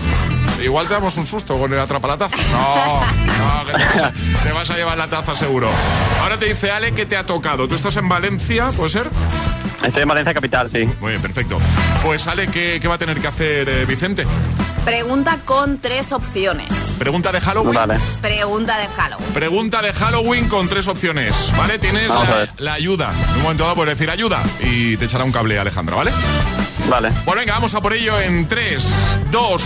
igual 0.63 0.87
te 0.87 0.93
damos 0.93 1.15
un 1.17 1.27
susto 1.27 1.57
con 1.57 1.71
el 1.73 1.79
atrapalataza. 1.79 2.37
No, 2.51 3.01
no, 3.01 3.65
que 3.65 3.73
te 3.73 3.83
vas, 3.83 4.03
a, 4.03 4.11
te 4.43 4.51
vas 4.51 4.69
a 4.69 4.75
llevar 4.75 4.97
la 4.97 5.07
taza 5.07 5.35
seguro. 5.35 5.69
Ahora 6.21 6.37
te 6.37 6.45
dice 6.45 6.71
Ale 6.71 6.93
que 6.93 7.05
te 7.05 7.17
ha 7.17 7.25
tocado. 7.25 7.67
¿Tú 7.67 7.75
estás 7.75 7.95
en 7.97 8.07
Valencia, 8.09 8.71
puede 8.75 8.89
ser? 8.89 9.09
Estoy 9.83 10.03
en 10.03 10.07
Valencia 10.07 10.33
Capital, 10.33 10.69
sí. 10.73 10.85
Muy 11.01 11.11
bien, 11.11 11.21
perfecto. 11.21 11.59
Pues 12.03 12.27
Ale, 12.27 12.47
¿qué, 12.47 12.79
qué 12.81 12.87
va 12.87 12.95
a 12.95 12.97
tener 12.97 13.19
que 13.19 13.27
hacer 13.27 13.67
eh, 13.67 13.85
Vicente? 13.85 14.25
Pregunta 14.85 15.39
con 15.45 15.77
tres 15.79 16.11
opciones. 16.11 16.67
Pregunta 16.99 17.31
de 17.31 17.39
Halloween. 17.39 17.73
Vale. 17.73 17.97
Pregunta 18.21 18.77
de 18.77 18.87
Halloween. 18.87 19.33
Pregunta 19.33 19.81
de 19.81 19.93
Halloween 19.93 20.49
con 20.49 20.67
tres 20.67 20.87
opciones, 20.87 21.53
¿vale? 21.57 21.79
Tienes 21.79 22.11
la 22.57 22.73
ayuda. 22.73 23.11
En 23.29 23.35
un 23.37 23.41
momento 23.43 23.63
dado 23.63 23.75
puedes 23.75 23.97
decir 23.97 24.09
ayuda 24.09 24.41
y 24.61 24.97
te 24.97 25.05
echará 25.05 25.23
un 25.23 25.31
cable 25.31 25.57
Alejandra, 25.57 25.95
¿vale? 25.95 26.11
Vale. 26.89 27.11
Pues 27.25 27.37
venga, 27.37 27.53
vamos 27.53 27.73
a 27.73 27.81
por 27.81 27.93
ello 27.93 28.19
en 28.19 28.47
3, 28.47 28.85
2, 29.31 29.63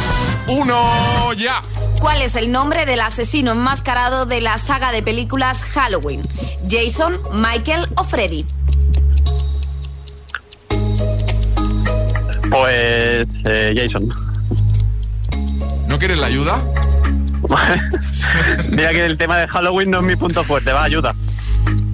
1, 0.47 1.33
ya. 1.33 1.61
¿Cuál 1.99 2.21
es 2.21 2.35
el 2.35 2.51
nombre 2.51 2.85
del 2.85 3.01
asesino 3.01 3.51
enmascarado 3.51 4.25
de 4.25 4.39
la 4.39 4.57
saga 4.57 4.91
de 4.91 5.01
películas 5.01 5.63
Halloween? 5.73 6.21
¿Jason, 6.69 7.19
Michael 7.33 7.87
o 7.95 8.03
Freddy? 8.03 8.45
Pues 12.49 13.27
eh, 13.45 13.73
Jason. 13.75 14.09
¿No 15.87 15.97
quieres 15.97 16.17
la 16.17 16.27
ayuda? 16.27 16.63
Mira 18.69 18.91
que 18.91 19.05
el 19.05 19.17
tema 19.17 19.37
de 19.37 19.47
Halloween 19.47 19.91
no 19.91 19.99
es 19.99 20.03
mi 20.03 20.15
punto 20.15 20.43
fuerte, 20.43 20.71
va, 20.71 20.83
ayuda. 20.83 21.13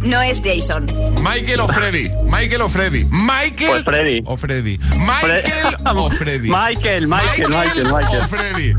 No 0.04 0.22
es 0.22 0.42
Jason. 0.44 0.86
Michael 1.22 1.62
o 1.62 1.68
Freddy. 1.68 2.10
Michael 2.26 2.62
o 2.62 2.70
Freddy. 2.70 3.06
Michael 3.06 3.70
Pues 3.70 3.84
Freddy. 3.84 4.22
o 4.26 4.38
Freddy. 4.38 4.78
Michael 4.98 5.76
o 5.96 6.10
Freddy. 6.10 6.50
Michael, 6.50 7.08
Michael, 7.08 7.48
Michael, 7.50 7.86
Michael. 7.86 8.22
o 8.24 8.28
Freddy. 8.28 8.74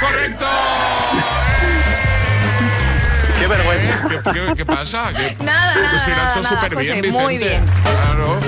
Correcto. 0.00 0.46
Qué 3.38 3.46
vergüenza. 3.46 4.08
¿Qué, 4.08 4.20
qué- 4.32 4.54
qué 4.56 4.66
pasa? 4.66 5.12
¿Qué- 5.14 5.36
Nada, 5.44 5.74
nada, 5.74 5.90
Pues 5.90 6.06
lo 6.08 6.14
ha 6.14 6.16
nada, 6.16 6.30
hecho 6.30 6.40
nada, 6.42 6.48
súper 6.56 6.74
José, 6.74 6.84
bien, 6.90 7.02
Vicente. 7.02 7.22
muy 7.22 7.38
bien. 7.38 7.62
Claro. 7.82 8.38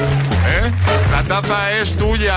¿Eh? 0.48 0.70
La 1.12 1.22
taza 1.22 1.72
es 1.72 1.96
tuya, 1.96 2.36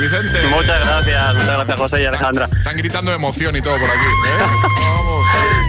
Vicente. 0.00 0.40
Muchas 0.48 0.80
gracias, 0.86 1.34
muchas 1.34 1.46
gracias 1.56 1.78
José 1.78 2.02
y 2.02 2.06
Alejandra. 2.06 2.48
Están 2.56 2.76
gritando 2.76 3.10
de 3.10 3.16
emoción 3.16 3.54
y 3.56 3.60
todo 3.60 3.78
por 3.78 3.88
aquí. 3.90 3.98
¿eh? 4.06 4.86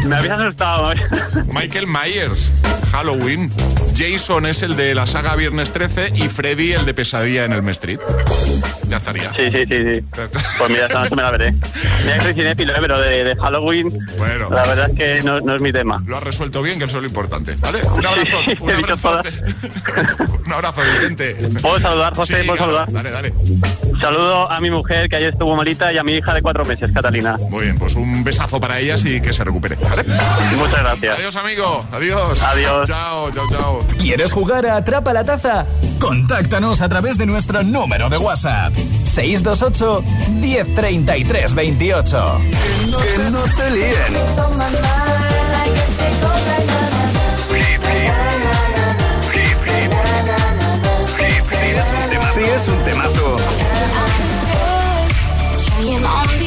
Me 0.07 0.15
habéis 0.15 0.31
asustado. 0.31 0.93
¿eh? 0.93 0.97
Michael 1.53 1.87
Myers, 1.87 2.49
Halloween. 2.91 3.51
Jason 3.95 4.45
es 4.45 4.61
el 4.61 4.75
de 4.75 4.93
la 4.93 5.07
saga 5.07 5.35
Viernes 5.35 5.71
13 5.71 6.11
y 6.15 6.29
Freddy 6.29 6.71
el 6.73 6.85
de 6.85 6.93
Pesadilla 6.93 7.45
en 7.45 7.53
el 7.53 7.67
Street. 7.69 7.99
Ya 8.87 8.97
estaría. 8.97 9.33
Sí, 9.33 9.51
sí, 9.51 9.65
sí, 9.67 9.75
sí. 9.95 10.05
Pues 10.59 10.69
mira, 10.69 10.85
esta 10.85 10.99
noche 11.01 11.15
me 11.15 11.23
la 11.23 11.31
veré. 11.31 11.51
Mira 11.51 12.17
que 12.19 12.21
soy 12.23 12.33
cinéfilo, 12.35 12.73
¿eh? 12.73 12.77
pero 12.79 12.99
de, 12.99 13.23
de 13.23 13.35
Halloween, 13.35 13.89
Bueno. 14.17 14.49
la 14.51 14.63
verdad 14.67 14.89
es 14.91 14.95
que 14.97 15.21
no, 15.23 15.41
no 15.41 15.55
es 15.55 15.61
mi 15.61 15.73
tema. 15.73 16.01
Lo 16.05 16.15
has 16.15 16.23
resuelto 16.23 16.61
bien, 16.61 16.77
que 16.77 16.85
eso 16.85 16.97
es 16.97 17.01
lo 17.03 17.07
importante. 17.07 17.55
¿Vale? 17.59 17.79
Un 17.83 18.05
abrazo. 18.05 18.37
Un 18.61 18.69
He 18.69 18.75
dicho 18.77 18.93
abrazo. 19.07 19.29
un 20.45 20.53
abrazo, 20.53 20.81
Vicente. 20.99 21.35
¿Puedo 21.61 21.79
saludar, 21.79 22.15
José? 22.15 22.41
Sí, 22.41 22.47
¿Puedo 22.47 22.57
claro. 22.57 22.85
saludar? 22.85 22.91
Dale, 23.03 23.11
dale. 23.11 23.33
Saludo 23.99 24.51
a 24.51 24.59
mi 24.59 24.69
mujer 24.69 25.09
que 25.09 25.15
ayer 25.15 25.33
estuvo 25.33 25.55
malita 25.55 25.91
y 25.91 25.97
a 25.97 26.03
mi 26.03 26.13
hija 26.13 26.33
de 26.35 26.41
cuatro 26.43 26.63
meses, 26.65 26.91
Catalina. 26.93 27.37
Muy 27.49 27.63
bien, 27.65 27.79
pues 27.79 27.95
un 27.95 28.23
besazo 28.23 28.59
para 28.59 28.79
ellas 28.79 29.03
y 29.05 29.19
que 29.19 29.33
se 29.33 29.43
recupere. 29.43 29.75
¿Vale? 29.97 30.55
Muchas 30.57 30.79
gracias. 30.79 31.17
Adiós, 31.17 31.35
amigo. 31.35 31.85
Adiós. 31.91 32.43
Adiós. 32.43 32.87
Chao, 32.87 33.31
chao, 33.31 33.45
chao. 33.51 33.85
¿Quieres 33.99 34.31
jugar 34.31 34.65
a 34.65 34.77
Atrapa 34.77 35.13
la 35.13 35.23
Taza? 35.23 35.65
Contáctanos 35.99 36.81
a 36.81 36.89
través 36.89 37.17
de 37.17 37.25
nuestro 37.25 37.63
número 37.63 38.09
de 38.09 38.17
WhatsApp. 38.17 38.73
628 39.03 40.03
1033 40.39 41.53
28. 41.53 42.39
Que 42.85 43.31
no 43.31 43.41
te 43.41 43.71
líen. 43.71 44.17
Si 52.33 52.43
es 52.43 52.67
un 52.67 52.83
temazo, 52.83 53.37
Trying 55.57 56.03
on 56.05 56.27
these 56.37 56.46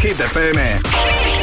Hit 0.00 0.16
FM. 0.16 1.39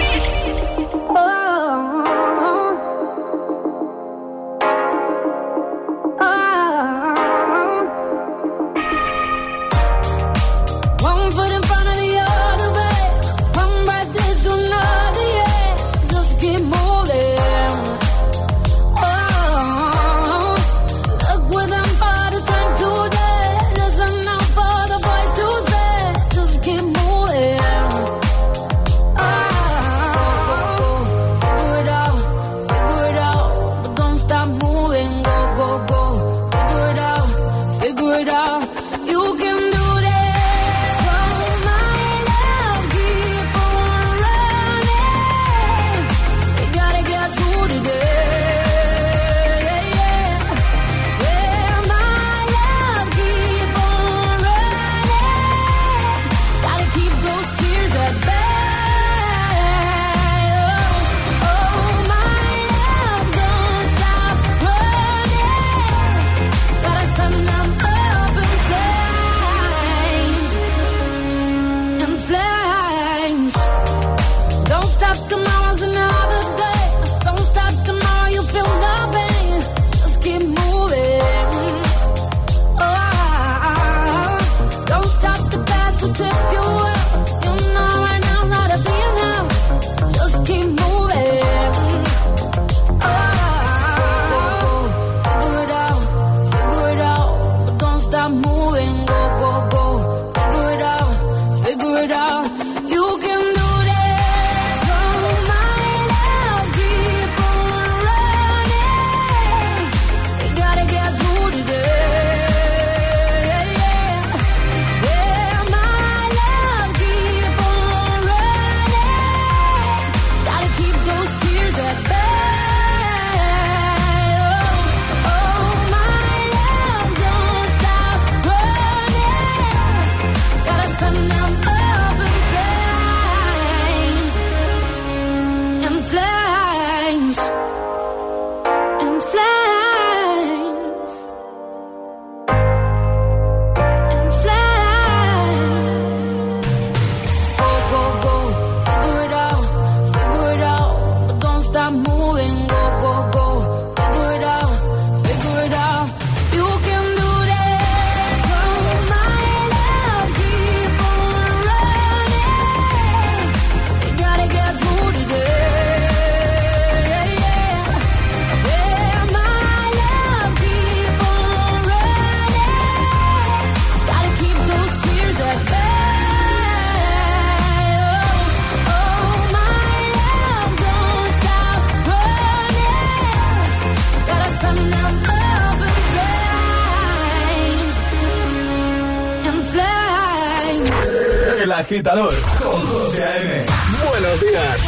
agitador 191.87 192.33
con 192.61 192.85
José 192.85 193.23
A.M. 193.23 193.65
Buenos 194.09 194.41
días. 194.41 194.81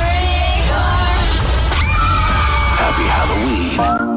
Happy 2.78 3.04
Halloween. 3.08 4.09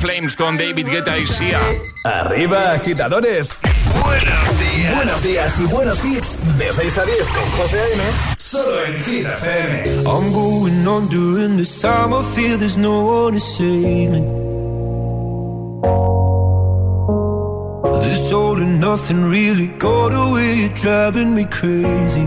Flames 0.00 0.34
con 0.34 0.56
David 0.56 0.88
Guetta 0.88 1.18
y 1.18 1.26
Sia. 1.26 1.60
Arriba, 2.04 2.72
agitadores. 2.72 3.50
Buenos 4.02 4.58
días. 4.58 4.96
Buenos 4.96 5.22
días 5.22 5.60
y 5.60 5.64
buenos 5.64 6.04
hits. 6.04 6.38
De 6.56 6.72
6 6.72 6.98
a 6.98 7.04
10 7.04 7.16
con 7.26 7.44
José 7.58 7.78
A.M. 7.80 8.02
Solo 8.38 8.84
en 8.86 9.04
Hit 9.04 9.26
FM. 9.26 9.82
I'm 10.06 10.32
going 10.32 10.86
on 10.86 11.08
during 11.08 11.58
this 11.58 11.82
time. 11.82 12.14
I 12.14 12.22
feel 12.22 12.56
there's 12.56 12.78
no 12.78 13.04
one 13.04 13.34
to 13.34 13.40
save 13.40 14.10
me. 14.10 14.20
This 18.02 18.32
all 18.32 18.56
and 18.56 18.80
nothing 18.80 19.28
really 19.28 19.68
got 19.78 20.14
away. 20.14 20.68
Driving 20.68 21.34
me 21.34 21.44
crazy. 21.44 22.26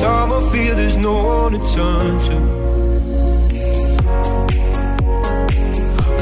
Time. 0.00 0.32
I 0.32 0.40
feel 0.52 0.74
there's 0.76 0.96
no 0.96 1.14
one 1.22 1.52
to 1.52 1.60
turn 1.74 2.18
to. 2.26 2.36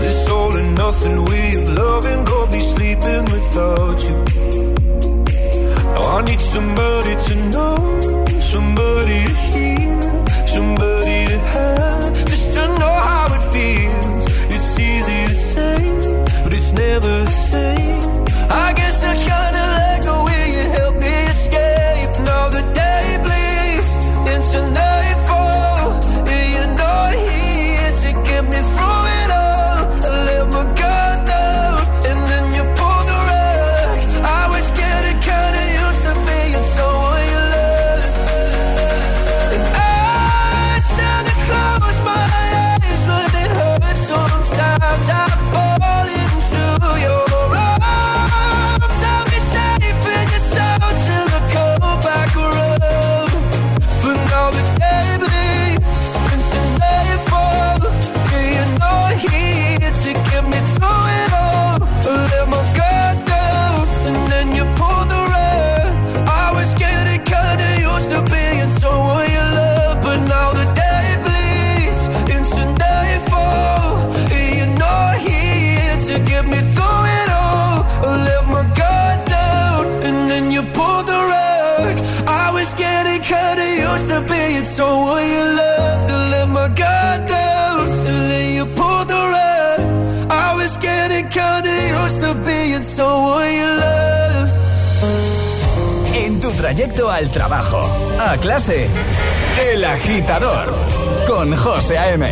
This 0.03 0.29
all 0.29 0.57
and 0.57 0.75
nothing 0.77 1.25
way 1.25 1.55
of 1.61 1.67
loving 1.79 2.25
got 2.25 2.51
me 2.53 2.61
sleeping 2.61 3.25
without 3.35 3.99
you. 4.07 4.19
Now 5.95 6.17
I 6.17 6.23
need 6.29 6.41
somebody 6.41 7.15
to 7.27 7.35
know, 7.53 7.77
somebody 8.41 9.21
to 9.29 9.35
hear, 9.51 10.01
somebody 10.47 11.19
to 11.33 11.39
have, 11.55 12.27
just 12.27 12.53
to 12.55 12.65
know 12.81 12.95
how 13.09 13.27
it 13.37 13.45
feels. 13.55 14.25
It's 14.55 14.79
easy 14.79 15.21
to 15.31 15.35
say, 15.35 15.79
but 16.43 16.53
it's 16.53 16.73
never 16.73 17.25
the 17.25 17.31
same. 17.31 17.84
Trayecto 96.65 97.11
al 97.11 97.31
trabajo, 97.31 97.79
a 98.19 98.39
clase, 98.39 98.89
El 99.71 99.85
Agitador, 99.85 100.67
con 101.27 101.55
José 101.55 101.99
A.M. 101.99 102.27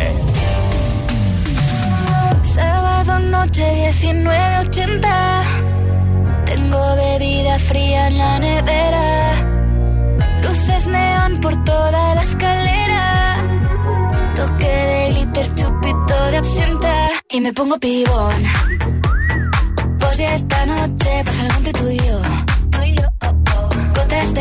Sábado 2.41 3.19
noche 3.19 3.93
1980. 4.01 5.43
Tengo 6.47 6.97
bebida 6.97 7.59
fría 7.59 8.07
en 8.07 8.17
la 8.17 8.39
nevera. 8.39 9.35
Luces 10.41 10.87
neón 10.87 11.37
por 11.43 11.63
toda 11.65 12.15
la 12.15 12.23
escalera. 12.23 13.37
Toque 14.35 14.67
de 14.67 15.11
glitter, 15.11 15.55
chupito 15.57 16.27
de 16.31 16.37
absenta. 16.39 17.11
Y 17.29 17.41
me 17.43 17.53
pongo 17.53 17.79
pibón. 17.79 18.43
Pues 19.99 20.17
ya 20.17 20.35
esta 20.35 20.65
noche 20.65 21.23
pasa 21.23 21.43
algo 21.43 21.57
entre 21.59 21.73
tú. 21.75 22.42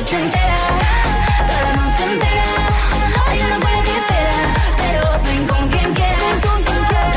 noche 0.00 0.16
entera, 0.16 0.56
toda 1.46 1.62
la 1.62 1.72
noche 1.82 2.04
entera. 2.04 2.44
Hay 3.26 3.40
una 3.40 3.58
cola 3.58 3.82
que 3.82 3.96
espera, 3.96 4.36
pero 4.76 5.20
ven 5.24 5.46
con 5.46 5.68
quien 5.68 5.94
quieras. 5.94 6.38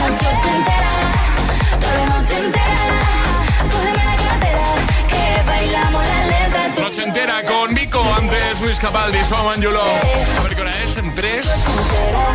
Noche 0.01 0.29
entera, 0.57 0.89
toda 1.79 1.95
la 1.95 2.05
noche 2.05 2.38
entera. 2.38 2.77
Cógeme 3.71 4.03
la 4.05 4.15
cartera, 4.15 4.65
que 5.07 5.43
bailamos 5.45 6.03
la 6.07 6.25
lenta. 6.25 6.82
Noche 6.82 7.03
entera 7.03 7.43
con 7.43 7.73
Vico, 7.75 8.03
antes 8.17 8.61
Luis 8.61 8.79
Capaldi, 8.79 9.23
Soman 9.23 9.61
Yulo. 9.61 9.84
A 10.39 10.43
ver 10.43 10.55
qué 10.55 10.61
hora 10.61 10.73
es, 10.84 10.97
en 10.97 11.13
3, 11.13 11.45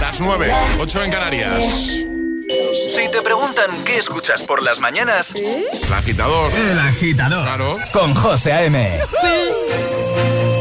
las 0.00 0.20
9, 0.20 0.54
8 0.78 1.04
en 1.04 1.10
Canarias. 1.10 2.15
Si 2.96 3.10
te 3.10 3.20
preguntan 3.20 3.84
qué 3.84 3.98
escuchas 3.98 4.42
por 4.42 4.62
las 4.62 4.80
mañanas, 4.80 5.34
¿Eh? 5.34 5.66
el 5.86 5.92
agitador. 5.92 6.50
El 6.54 6.78
agitador. 6.78 7.42
Claro. 7.42 7.76
Con 7.92 8.14
José 8.14 8.54
A.M. 8.54 8.98
Pues, 9.20 10.55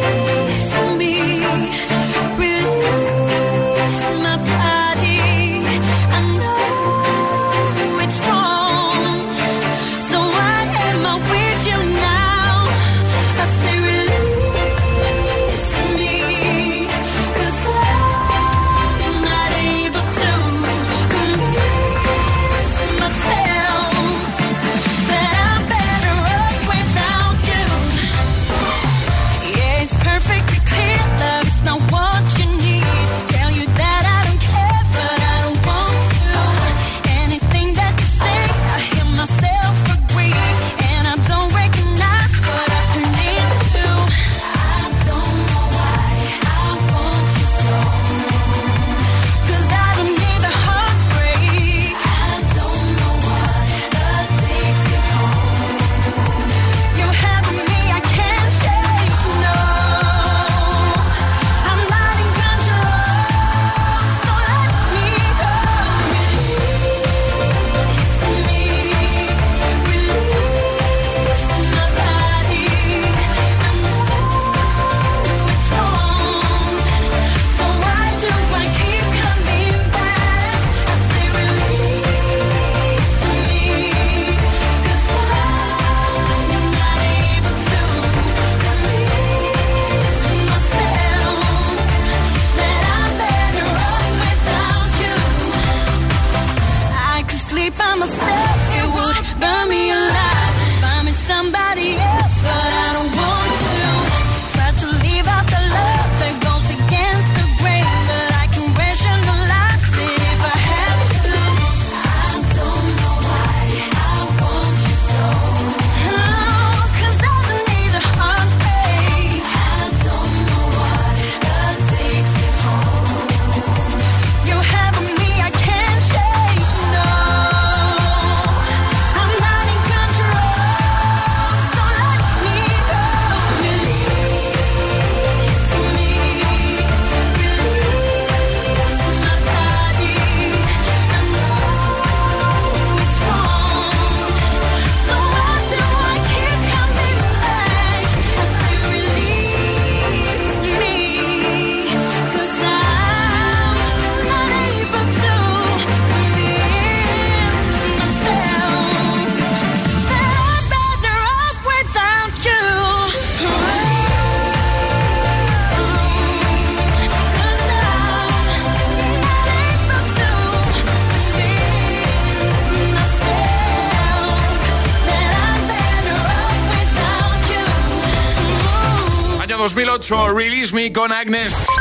Con 180.92 181.12
Agnes. 181.12 181.75